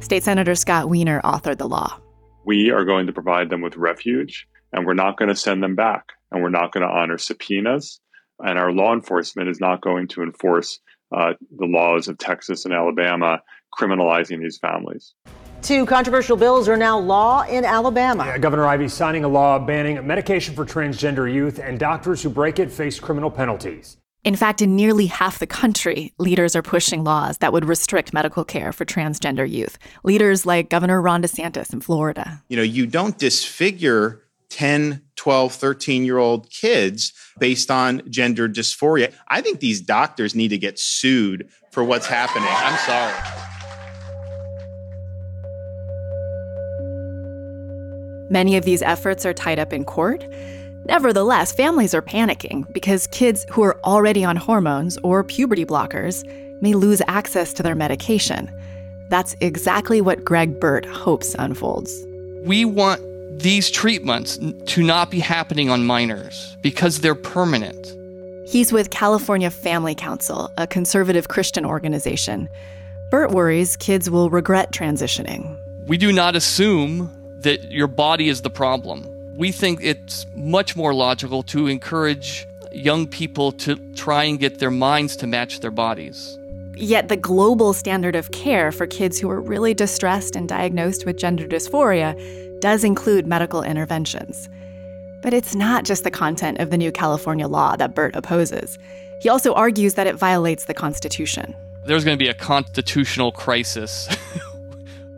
State 0.00 0.24
Senator 0.24 0.54
Scott 0.54 0.88
Wiener 0.88 1.20
authored 1.22 1.58
the 1.58 1.68
law. 1.68 2.00
We 2.46 2.70
are 2.70 2.84
going 2.84 3.08
to 3.08 3.12
provide 3.12 3.50
them 3.50 3.60
with 3.60 3.76
refuge, 3.76 4.46
and 4.72 4.86
we're 4.86 4.94
not 4.94 5.18
going 5.18 5.28
to 5.28 5.34
send 5.34 5.64
them 5.64 5.74
back, 5.74 6.12
and 6.30 6.42
we're 6.44 6.48
not 6.48 6.72
going 6.72 6.86
to 6.86 6.92
honor 6.92 7.18
subpoenas, 7.18 8.00
and 8.38 8.56
our 8.56 8.70
law 8.70 8.92
enforcement 8.94 9.48
is 9.48 9.58
not 9.58 9.80
going 9.82 10.06
to 10.08 10.22
enforce 10.22 10.78
uh, 11.12 11.32
the 11.58 11.66
laws 11.66 12.06
of 12.06 12.18
Texas 12.18 12.64
and 12.64 12.72
Alabama 12.72 13.42
criminalizing 13.76 14.40
these 14.40 14.58
families. 14.58 15.12
Two 15.60 15.84
controversial 15.86 16.36
bills 16.36 16.68
are 16.68 16.76
now 16.76 16.96
law 16.96 17.42
in 17.42 17.64
Alabama. 17.64 18.26
Yeah, 18.26 18.38
Governor 18.38 18.66
Ivey 18.66 18.88
signing 18.88 19.24
a 19.24 19.28
law 19.28 19.58
banning 19.58 20.06
medication 20.06 20.54
for 20.54 20.64
transgender 20.64 21.32
youth, 21.32 21.58
and 21.58 21.80
doctors 21.80 22.22
who 22.22 22.30
break 22.30 22.60
it 22.60 22.70
face 22.70 23.00
criminal 23.00 23.30
penalties. 23.30 23.96
In 24.26 24.34
fact, 24.34 24.60
in 24.60 24.74
nearly 24.74 25.06
half 25.06 25.38
the 25.38 25.46
country, 25.46 26.12
leaders 26.18 26.56
are 26.56 26.62
pushing 26.62 27.04
laws 27.04 27.38
that 27.38 27.52
would 27.52 27.64
restrict 27.64 28.12
medical 28.12 28.44
care 28.44 28.72
for 28.72 28.84
transgender 28.84 29.48
youth. 29.48 29.78
Leaders 30.02 30.44
like 30.44 30.68
Governor 30.68 31.00
Ron 31.00 31.22
DeSantis 31.22 31.72
in 31.72 31.80
Florida. 31.80 32.42
You 32.48 32.56
know, 32.56 32.64
you 32.64 32.86
don't 32.86 33.16
disfigure 33.16 34.20
10, 34.48 35.00
12, 35.14 35.52
13 35.52 36.04
year 36.04 36.18
old 36.18 36.50
kids 36.50 37.12
based 37.38 37.70
on 37.70 38.02
gender 38.10 38.48
dysphoria. 38.48 39.14
I 39.28 39.42
think 39.42 39.60
these 39.60 39.80
doctors 39.80 40.34
need 40.34 40.48
to 40.48 40.58
get 40.58 40.80
sued 40.80 41.48
for 41.70 41.84
what's 41.84 42.08
happening. 42.08 42.48
I'm 42.50 42.78
sorry. 42.78 43.14
Many 48.28 48.56
of 48.56 48.64
these 48.64 48.82
efforts 48.82 49.24
are 49.24 49.32
tied 49.32 49.60
up 49.60 49.72
in 49.72 49.84
court. 49.84 50.26
Nevertheless, 50.88 51.50
families 51.50 51.94
are 51.94 52.02
panicking 52.02 52.72
because 52.72 53.08
kids 53.08 53.44
who 53.50 53.62
are 53.62 53.76
already 53.82 54.24
on 54.24 54.36
hormones 54.36 54.96
or 55.02 55.24
puberty 55.24 55.64
blockers 55.64 56.24
may 56.62 56.74
lose 56.74 57.02
access 57.08 57.52
to 57.54 57.62
their 57.64 57.74
medication. 57.74 58.48
That's 59.08 59.34
exactly 59.40 60.00
what 60.00 60.24
Greg 60.24 60.60
Burt 60.60 60.86
hopes 60.86 61.34
unfolds. 61.40 61.92
We 62.44 62.64
want 62.64 63.02
these 63.40 63.68
treatments 63.68 64.38
to 64.38 64.82
not 64.84 65.10
be 65.10 65.18
happening 65.18 65.70
on 65.70 65.84
minors 65.84 66.56
because 66.62 67.00
they're 67.00 67.16
permanent. 67.16 67.92
He's 68.48 68.72
with 68.72 68.90
California 68.90 69.50
Family 69.50 69.96
Council, 69.96 70.52
a 70.56 70.68
conservative 70.68 71.26
Christian 71.26 71.66
organization. 71.66 72.48
Burt 73.10 73.32
worries 73.32 73.76
kids 73.76 74.08
will 74.08 74.30
regret 74.30 74.70
transitioning. 74.70 75.58
We 75.88 75.98
do 75.98 76.12
not 76.12 76.36
assume 76.36 77.10
that 77.40 77.72
your 77.72 77.88
body 77.88 78.28
is 78.28 78.42
the 78.42 78.50
problem. 78.50 79.15
We 79.36 79.52
think 79.52 79.80
it's 79.82 80.26
much 80.34 80.76
more 80.76 80.94
logical 80.94 81.42
to 81.44 81.66
encourage 81.66 82.46
young 82.72 83.06
people 83.06 83.52
to 83.52 83.76
try 83.94 84.24
and 84.24 84.38
get 84.38 84.58
their 84.58 84.70
minds 84.70 85.16
to 85.16 85.26
match 85.26 85.60
their 85.60 85.70
bodies. 85.70 86.38
Yet 86.74 87.08
the 87.08 87.16
global 87.16 87.72
standard 87.72 88.16
of 88.16 88.30
care 88.32 88.72
for 88.72 88.86
kids 88.86 89.18
who 89.18 89.30
are 89.30 89.40
really 89.40 89.74
distressed 89.74 90.36
and 90.36 90.48
diagnosed 90.48 91.06
with 91.06 91.16
gender 91.16 91.46
dysphoria 91.46 92.14
does 92.60 92.84
include 92.84 93.26
medical 93.26 93.62
interventions. 93.62 94.48
But 95.22 95.34
it's 95.34 95.54
not 95.54 95.84
just 95.84 96.04
the 96.04 96.10
content 96.10 96.58
of 96.58 96.70
the 96.70 96.78
new 96.78 96.92
California 96.92 97.48
law 97.48 97.76
that 97.76 97.94
Burt 97.94 98.14
opposes. 98.16 98.78
He 99.20 99.28
also 99.28 99.54
argues 99.54 99.94
that 99.94 100.06
it 100.06 100.16
violates 100.16 100.66
the 100.66 100.74
Constitution. 100.74 101.54
There's 101.84 102.04
going 102.04 102.18
to 102.18 102.22
be 102.22 102.28
a 102.28 102.34
constitutional 102.34 103.32
crisis 103.32 104.08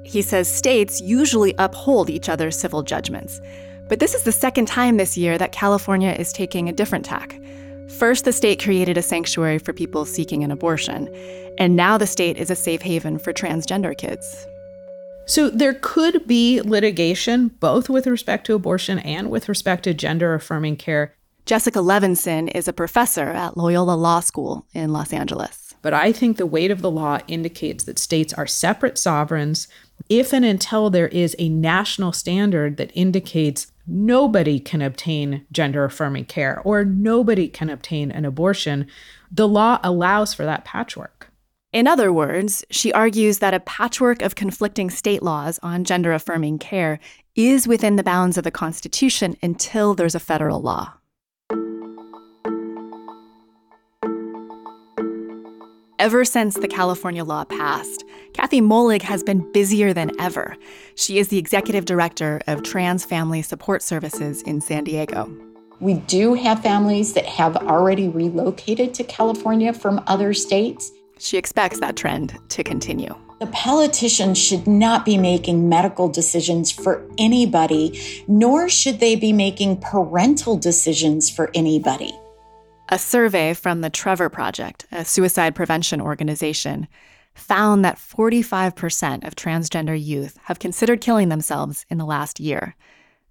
He 0.08 0.22
says 0.22 0.50
states 0.50 1.02
usually 1.02 1.54
uphold 1.58 2.08
each 2.08 2.30
other's 2.30 2.58
civil 2.58 2.82
judgments. 2.82 3.42
But 3.88 4.00
this 4.00 4.14
is 4.14 4.22
the 4.22 4.32
second 4.32 4.66
time 4.66 4.96
this 4.96 5.16
year 5.16 5.38
that 5.38 5.52
California 5.52 6.10
is 6.10 6.32
taking 6.32 6.68
a 6.68 6.72
different 6.72 7.04
tack. 7.04 7.40
First, 7.98 8.26
the 8.26 8.32
state 8.32 8.62
created 8.62 8.98
a 8.98 9.02
sanctuary 9.02 9.58
for 9.58 9.72
people 9.72 10.04
seeking 10.04 10.44
an 10.44 10.50
abortion, 10.50 11.08
and 11.58 11.74
now 11.74 11.96
the 11.96 12.06
state 12.06 12.36
is 12.36 12.50
a 12.50 12.56
safe 12.56 12.82
haven 12.82 13.18
for 13.18 13.32
transgender 13.32 13.96
kids. 13.96 14.46
So 15.26 15.48
there 15.48 15.74
could 15.74 16.26
be 16.26 16.60
litigation 16.60 17.48
both 17.60 17.88
with 17.88 18.06
respect 18.06 18.46
to 18.46 18.54
abortion 18.54 18.98
and 18.98 19.30
with 19.30 19.48
respect 19.48 19.84
to 19.84 19.94
gender 19.94 20.34
affirming 20.34 20.76
care. 20.76 21.14
Jessica 21.46 21.78
Levinson 21.78 22.54
is 22.54 22.68
a 22.68 22.74
professor 22.74 23.30
at 23.30 23.56
Loyola 23.56 23.94
Law 23.94 24.20
School 24.20 24.66
in 24.74 24.92
Los 24.92 25.14
Angeles. 25.14 25.74
But 25.80 25.94
I 25.94 26.12
think 26.12 26.36
the 26.36 26.46
weight 26.46 26.70
of 26.70 26.82
the 26.82 26.90
law 26.90 27.20
indicates 27.26 27.84
that 27.84 27.98
states 27.98 28.34
are 28.34 28.46
separate 28.46 28.98
sovereigns 28.98 29.68
if 30.08 30.32
and 30.32 30.44
until 30.44 30.90
there 30.90 31.08
is 31.08 31.34
a 31.38 31.48
national 31.48 32.12
standard 32.12 32.76
that 32.76 32.90
indicates 32.94 33.70
nobody 33.88 34.60
can 34.60 34.82
obtain 34.82 35.46
gender 35.50 35.84
affirming 35.84 36.26
care 36.26 36.60
or 36.64 36.84
nobody 36.84 37.48
can 37.48 37.70
obtain 37.70 38.10
an 38.10 38.24
abortion, 38.24 38.86
the 39.32 39.48
law 39.48 39.80
allows 39.82 40.34
for 40.34 40.44
that 40.44 40.64
patchwork. 40.64 41.30
In 41.72 41.86
other 41.86 42.12
words, 42.12 42.64
she 42.70 42.92
argues 42.92 43.40
that 43.40 43.52
a 43.52 43.60
patchwork 43.60 44.22
of 44.22 44.34
conflicting 44.34 44.88
state 44.88 45.22
laws 45.22 45.58
on 45.62 45.84
gender 45.84 46.12
affirming 46.12 46.58
care 46.58 46.98
is 47.34 47.68
within 47.68 47.96
the 47.96 48.02
bounds 48.02 48.38
of 48.38 48.44
the 48.44 48.50
Constitution 48.50 49.36
until 49.42 49.94
there's 49.94 50.14
a 50.14 50.20
federal 50.20 50.60
law. 50.60 50.94
Ever 55.98 56.24
since 56.24 56.54
the 56.54 56.68
California 56.68 57.24
law 57.24 57.44
passed, 57.44 58.04
Kathie 58.32 58.60
Moehlig 58.60 59.02
has 59.02 59.22
been 59.22 59.50
busier 59.52 59.92
than 59.92 60.10
ever. 60.20 60.56
She 60.94 61.18
is 61.18 61.28
the 61.28 61.38
executive 61.38 61.84
director 61.84 62.40
of 62.46 62.62
Trans 62.62 63.04
Family 63.04 63.42
Support 63.42 63.82
Services 63.82 64.42
in 64.42 64.60
San 64.60 64.84
Diego. 64.84 65.30
We 65.80 65.94
do 65.94 66.34
have 66.34 66.62
families 66.62 67.14
that 67.14 67.26
have 67.26 67.56
already 67.56 68.08
relocated 68.08 68.94
to 68.94 69.04
California 69.04 69.72
from 69.72 70.02
other 70.06 70.34
states. 70.34 70.90
She 71.18 71.36
expects 71.36 71.80
that 71.80 71.96
trend 71.96 72.38
to 72.50 72.64
continue. 72.64 73.14
The 73.40 73.46
politicians 73.48 74.36
should 74.36 74.66
not 74.66 75.04
be 75.04 75.16
making 75.16 75.68
medical 75.68 76.08
decisions 76.08 76.72
for 76.72 77.08
anybody, 77.18 78.24
nor 78.26 78.68
should 78.68 78.98
they 78.98 79.14
be 79.14 79.32
making 79.32 79.80
parental 79.80 80.56
decisions 80.56 81.30
for 81.30 81.48
anybody. 81.54 82.12
A 82.88 82.98
survey 82.98 83.54
from 83.54 83.80
the 83.80 83.90
Trevor 83.90 84.28
Project, 84.28 84.86
a 84.90 85.04
suicide 85.04 85.54
prevention 85.54 86.00
organization, 86.00 86.88
found 87.38 87.84
that 87.84 87.96
45% 87.98 89.26
of 89.26 89.36
transgender 89.36 90.00
youth 90.00 90.38
have 90.44 90.58
considered 90.58 91.00
killing 91.00 91.28
themselves 91.28 91.86
in 91.88 91.98
the 91.98 92.04
last 92.04 92.40
year. 92.40 92.76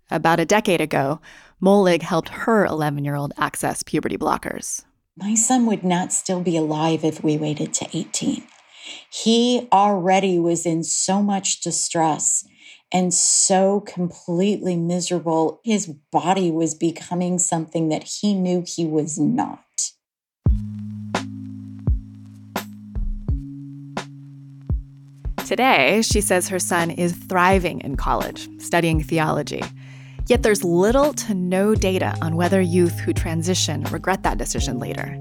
About 0.10 0.39
a 0.39 0.46
decade 0.46 0.82
ago, 0.82 1.20
Moehlig 1.62 2.02
helped 2.02 2.30
her 2.30 2.65
11 2.65 3.04
year 3.04 3.15
old 3.15 3.34
access 3.38 3.84
puberty 3.84 4.17
blockers. 4.17 4.86
My 5.17 5.34
son 5.34 5.65
would 5.65 5.84
not 5.84 6.13
still 6.13 6.41
be 6.41 6.56
alive 6.56 7.04
if 7.04 7.24
we 7.24 7.38
waited 7.38 7.74
to 7.76 7.98
18. 7.98 8.43
He 9.12 9.67
already 9.72 10.39
was 10.39 10.65
in 10.65 10.84
so 10.84 11.22
much 11.22 11.62
distress 11.62 12.46
and 12.91 13.13
so 13.13 13.82
completely 13.82 14.78
miserable. 14.78 15.60
His 15.63 15.88
body 15.88 16.52
was 16.52 16.74
becoming 16.74 17.39
something 17.39 17.89
that 17.89 18.04
he 18.04 18.34
knew 18.34 18.63
he 18.65 18.86
was 18.86 19.20
not. 19.20 19.63
Today, 25.47 26.01
she 26.01 26.19
says 26.19 26.49
her 26.49 26.60
son 26.60 26.91
is 26.91 27.13
thriving 27.13 27.79
in 27.79 27.95
college, 27.95 28.49
studying 28.60 29.01
theology. 29.01 29.63
Yet 30.27 30.43
there's 30.43 30.62
little 30.62 31.13
to 31.13 31.33
no 31.33 31.73
data 31.73 32.17
on 32.21 32.36
whether 32.36 32.60
youth 32.60 32.99
who 32.99 33.13
transition 33.13 33.83
regret 33.86 34.23
that 34.23 34.38
decision 34.38 34.77
later. 34.77 35.17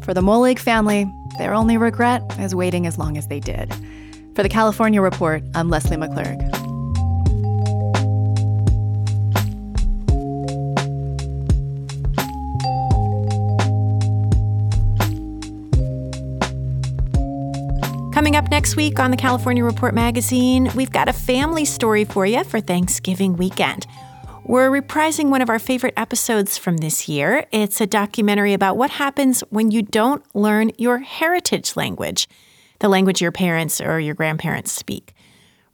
For 0.00 0.14
the 0.14 0.22
Moehlig 0.22 0.58
family, 0.58 1.06
their 1.36 1.52
only 1.52 1.76
regret 1.76 2.22
is 2.38 2.54
waiting 2.54 2.86
as 2.86 2.96
long 2.96 3.18
as 3.18 3.26
they 3.26 3.40
did. 3.40 3.70
For 4.34 4.42
the 4.42 4.48
California 4.48 5.02
Report, 5.02 5.42
I'm 5.54 5.68
Lesley 5.68 5.98
McClurg. 5.98 6.57
Coming 18.18 18.34
up 18.34 18.50
next 18.50 18.74
week 18.74 18.98
on 18.98 19.12
the 19.12 19.16
California 19.16 19.62
Report 19.62 19.94
magazine, 19.94 20.72
we've 20.74 20.90
got 20.90 21.08
a 21.08 21.12
family 21.12 21.64
story 21.64 22.04
for 22.04 22.26
you 22.26 22.42
for 22.42 22.60
Thanksgiving 22.60 23.36
weekend. 23.36 23.86
We're 24.44 24.72
reprising 24.72 25.28
one 25.28 25.40
of 25.40 25.48
our 25.48 25.60
favorite 25.60 25.94
episodes 25.96 26.58
from 26.58 26.78
this 26.78 27.08
year. 27.08 27.46
It's 27.52 27.80
a 27.80 27.86
documentary 27.86 28.54
about 28.54 28.76
what 28.76 28.90
happens 28.90 29.42
when 29.50 29.70
you 29.70 29.82
don't 29.82 30.24
learn 30.34 30.72
your 30.78 30.98
heritage 30.98 31.76
language, 31.76 32.28
the 32.80 32.88
language 32.88 33.20
your 33.20 33.30
parents 33.30 33.80
or 33.80 34.00
your 34.00 34.16
grandparents 34.16 34.72
speak. 34.72 35.14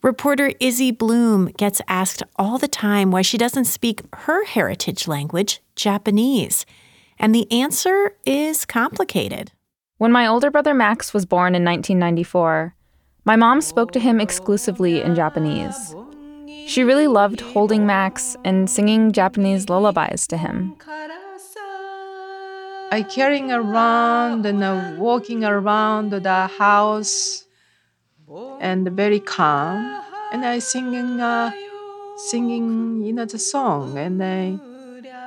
Reporter 0.03 0.53
Izzy 0.61 0.91
Bloom 0.91 1.47
gets 1.47 1.81
asked 1.89 2.23
all 2.37 2.59
the 2.59 2.69
time 2.69 3.11
why 3.11 3.23
she 3.23 3.39
doesn't 3.39 3.65
speak 3.65 4.03
her 4.13 4.45
heritage 4.45 5.09
language, 5.09 5.63
Japanese. 5.77 6.67
And 7.19 7.35
the 7.35 7.51
answer 7.51 8.15
is 8.27 8.67
complicated. 8.67 9.51
When 9.99 10.11
my 10.11 10.27
older 10.27 10.51
brother 10.51 10.75
Max 10.75 11.15
was 11.15 11.25
born 11.25 11.55
in 11.55 11.65
1994, 11.65 12.75
my 13.25 13.37
mom 13.37 13.61
spoke 13.61 13.93
to 13.93 14.01
him 14.01 14.21
exclusively 14.21 15.01
in 15.01 15.15
Japanese. 15.15 15.95
She 16.67 16.83
really 16.83 17.07
loved 17.07 17.41
holding 17.41 17.87
Max 17.87 18.37
and 18.45 18.69
singing 18.69 19.13
Japanese 19.13 19.69
lullabies 19.69 20.27
to 20.27 20.37
him. 20.37 20.75
I 22.91 23.07
carrying 23.09 23.53
around 23.53 24.45
and 24.47 24.65
uh, 24.65 24.97
walking 24.99 25.45
around 25.45 26.11
the 26.11 26.47
house 26.59 27.47
and 28.61 28.89
very 28.91 29.21
calm 29.21 30.03
and 30.33 30.45
I 30.45 30.59
singing 30.59 31.21
uh, 31.21 31.53
singing 32.17 33.03
you 33.05 33.13
know 33.13 33.27
the 33.27 33.39
song 33.39 33.97
and 33.97 34.23
I 34.23 34.59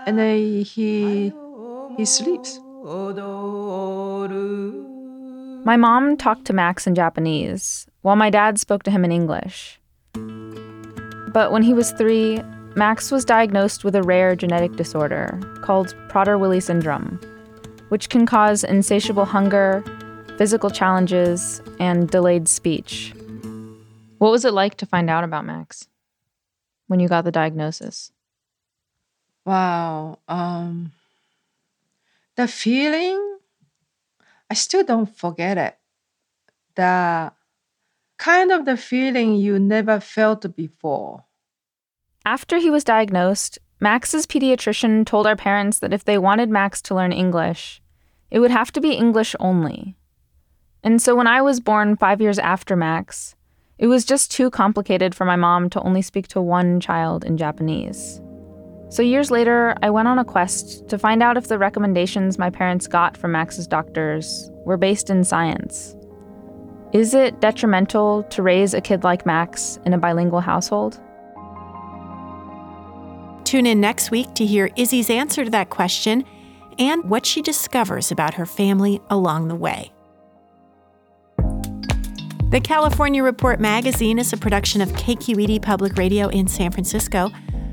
and 0.05 0.19
I, 0.19 0.63
he 0.63 1.31
he 1.95 2.05
sleeps. 2.05 2.59
My 5.65 5.75
mom 5.75 6.15
talked 6.15 6.45
to 6.45 6.53
Max 6.53 6.87
in 6.87 6.95
Japanese, 6.95 7.85
while 8.01 8.15
my 8.15 8.29
dad 8.29 8.57
spoke 8.59 8.83
to 8.83 8.91
him 8.91 9.03
in 9.03 9.11
English. 9.11 9.77
But 10.13 11.51
when 11.51 11.63
he 11.63 11.73
was 11.73 11.91
three, 11.91 12.41
Max 12.77 13.11
was 13.11 13.25
diagnosed 13.25 13.83
with 13.83 13.93
a 13.93 14.03
rare 14.03 14.37
genetic 14.37 14.77
disorder 14.77 15.37
called 15.61 15.95
Prader 16.07 16.39
Willi 16.39 16.61
syndrome, 16.61 17.19
which 17.89 18.07
can 18.07 18.25
cause 18.25 18.63
insatiable 18.63 19.25
hunger, 19.25 19.83
physical 20.37 20.69
challenges, 20.69 21.61
and 21.81 22.09
delayed 22.09 22.47
speech. 22.47 23.13
What 24.19 24.31
was 24.31 24.45
it 24.45 24.53
like 24.53 24.75
to 24.75 24.85
find 24.85 25.09
out 25.09 25.25
about 25.25 25.43
Max 25.43 25.89
when 26.87 27.01
you 27.01 27.09
got 27.09 27.25
the 27.25 27.33
diagnosis? 27.33 28.13
Wow. 29.43 30.19
Um, 30.29 30.93
the 32.37 32.47
feeling, 32.47 33.39
I 34.49 34.53
still 34.53 34.83
don't 34.83 35.13
forget 35.13 35.57
it. 35.57 35.77
The 36.75 37.33
kind 38.17 38.51
of 38.51 38.65
the 38.65 38.77
feeling 38.77 39.35
you 39.35 39.59
never 39.59 39.99
felt 39.99 40.55
before. 40.55 41.25
After 42.25 42.57
he 42.57 42.69
was 42.69 42.83
diagnosed, 42.83 43.57
Max's 43.79 44.25
pediatrician 44.25 45.05
told 45.05 45.27
our 45.27 45.35
parents 45.35 45.79
that 45.79 45.93
if 45.93 46.05
they 46.05 46.17
wanted 46.17 46.49
Max 46.49 46.81
to 46.83 46.95
learn 46.95 47.11
English, 47.11 47.81
it 48.29 48.39
would 48.39 48.51
have 48.51 48.71
to 48.73 48.81
be 48.81 48.93
English 48.93 49.35
only. 49.39 49.95
And 50.83 51.01
so 51.01 51.15
when 51.15 51.27
I 51.27 51.41
was 51.41 51.59
born 51.59 51.95
five 51.95 52.21
years 52.21 52.39
after 52.39 52.75
Max, 52.75 53.35
it 53.77 53.87
was 53.87 54.05
just 54.05 54.31
too 54.31 54.49
complicated 54.49 55.15
for 55.15 55.25
my 55.25 55.35
mom 55.35 55.69
to 55.71 55.81
only 55.81 56.01
speak 56.01 56.27
to 56.29 56.41
one 56.41 56.79
child 56.79 57.23
in 57.23 57.37
Japanese. 57.37 58.21
So 58.89 59.01
years 59.01 59.29
later, 59.29 59.75
I 59.83 59.89
went 59.89 60.07
on 60.07 60.17
a 60.17 60.23
quest 60.23 60.87
to 60.87 60.97
find 60.97 61.21
out 61.21 61.35
if 61.35 61.47
the 61.47 61.57
recommendations 61.57 62.37
my 62.37 62.49
parents 62.49 62.87
got 62.87 63.17
from 63.17 63.33
Max's 63.33 63.67
doctors 63.67 64.49
were 64.65 64.77
based 64.77 65.09
in 65.09 65.23
science. 65.23 65.95
Is 66.93 67.13
it 67.13 67.41
detrimental 67.41 68.23
to 68.23 68.41
raise 68.41 68.73
a 68.73 68.79
kid 68.79 69.03
like 69.03 69.25
Max 69.25 69.77
in 69.85 69.93
a 69.93 69.97
bilingual 69.97 70.39
household? 70.39 71.01
Tune 73.43 73.65
in 73.65 73.81
next 73.81 74.09
week 74.09 74.33
to 74.35 74.45
hear 74.45 74.69
Izzy's 74.77 75.09
answer 75.09 75.43
to 75.43 75.51
that 75.51 75.69
question 75.69 76.23
and 76.79 77.03
what 77.09 77.25
she 77.25 77.41
discovers 77.41 78.11
about 78.11 78.35
her 78.35 78.45
family 78.45 79.01
along 79.09 79.49
the 79.49 79.55
way. 79.55 79.91
The 82.49 82.61
California 82.63 83.21
Report 83.21 83.59
magazine 83.59 84.19
is 84.19 84.31
a 84.31 84.37
production 84.37 84.79
of 84.79 84.89
KQED 84.93 85.61
Public 85.61 85.97
Radio 85.97 86.29
in 86.29 86.47
San 86.47 86.71
Francisco. 86.71 87.29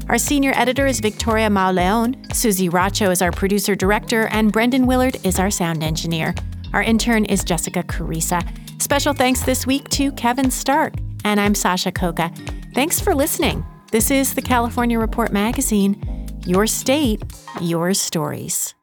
Our 0.07 0.19
senior 0.19 0.53
editor 0.55 0.87
is 0.87 1.01
Victoria 1.01 1.49
Mauleon. 1.49 2.31
Susie 2.35 2.69
Racho 2.69 3.11
is 3.11 3.23
our 3.23 3.33
producer 3.33 3.75
director, 3.75 4.27
and 4.27 4.53
Brendan 4.53 4.87
Willard 4.87 5.17
is 5.25 5.39
our 5.39 5.51
sound 5.51 5.83
engineer. 5.83 6.35
Our 6.75 6.83
intern 6.83 7.25
is 7.25 7.43
Jessica 7.43 7.83
Carissa. 7.85 8.43
Special 8.83 9.15
thanks 9.15 9.41
this 9.41 9.67
week 9.67 9.89
to 9.91 10.13
Kevin 10.13 10.51
Stark. 10.51 10.93
And 11.25 11.41
I'm 11.41 11.55
Sasha 11.55 11.91
Khokha. 11.91 12.31
Thanks 12.75 13.01
for 13.01 13.15
listening. 13.15 13.65
This 13.93 14.11
is 14.11 14.35
the 14.35 14.43
California 14.43 14.99
Report 14.99 15.33
magazine. 15.33 16.29
Your 16.45 16.67
state, 16.67 17.23
your 17.63 17.95
stories. 17.95 18.75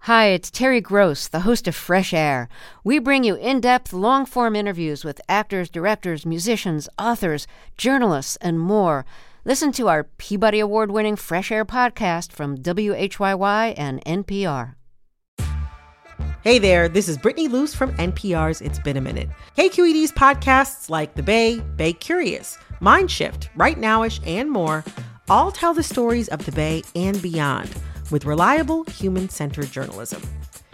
Hi, 0.00 0.26
it's 0.26 0.50
Terry 0.50 0.82
Gross, 0.82 1.28
the 1.28 1.40
host 1.40 1.66
of 1.66 1.74
Fresh 1.74 2.12
Air. 2.12 2.50
We 2.84 2.98
bring 2.98 3.24
you 3.24 3.36
in 3.36 3.62
depth, 3.62 3.94
long 3.94 4.26
form 4.26 4.54
interviews 4.54 5.02
with 5.02 5.18
actors, 5.30 5.70
directors, 5.70 6.26
musicians, 6.26 6.90
authors, 6.98 7.46
journalists, 7.78 8.36
and 8.42 8.60
more. 8.60 9.06
Listen 9.46 9.72
to 9.72 9.88
our 9.88 10.04
Peabody 10.04 10.58
Award 10.58 10.90
winning 10.90 11.16
Fresh 11.16 11.52
Air 11.52 11.66
podcast 11.66 12.32
from 12.32 12.56
WHYY 12.56 13.74
and 13.76 14.02
NPR. 14.06 14.72
Hey 16.42 16.58
there, 16.58 16.88
this 16.88 17.10
is 17.10 17.18
Brittany 17.18 17.48
Luce 17.48 17.74
from 17.74 17.92
NPR's 17.96 18.62
It's 18.62 18.78
Been 18.78 18.96
a 18.96 19.02
Minute. 19.02 19.28
KQED's 19.58 20.12
podcasts 20.12 20.88
like 20.88 21.14
The 21.14 21.22
Bay, 21.22 21.60
Bay 21.76 21.92
Curious, 21.92 22.56
Mind 22.80 23.10
Shift, 23.10 23.50
Right 23.54 23.76
Nowish, 23.78 24.18
and 24.26 24.50
more 24.50 24.82
all 25.28 25.52
tell 25.52 25.74
the 25.74 25.82
stories 25.82 26.28
of 26.28 26.46
the 26.46 26.52
Bay 26.52 26.82
and 26.96 27.20
beyond 27.20 27.68
with 28.10 28.24
reliable, 28.24 28.84
human 28.84 29.28
centered 29.28 29.70
journalism. 29.70 30.22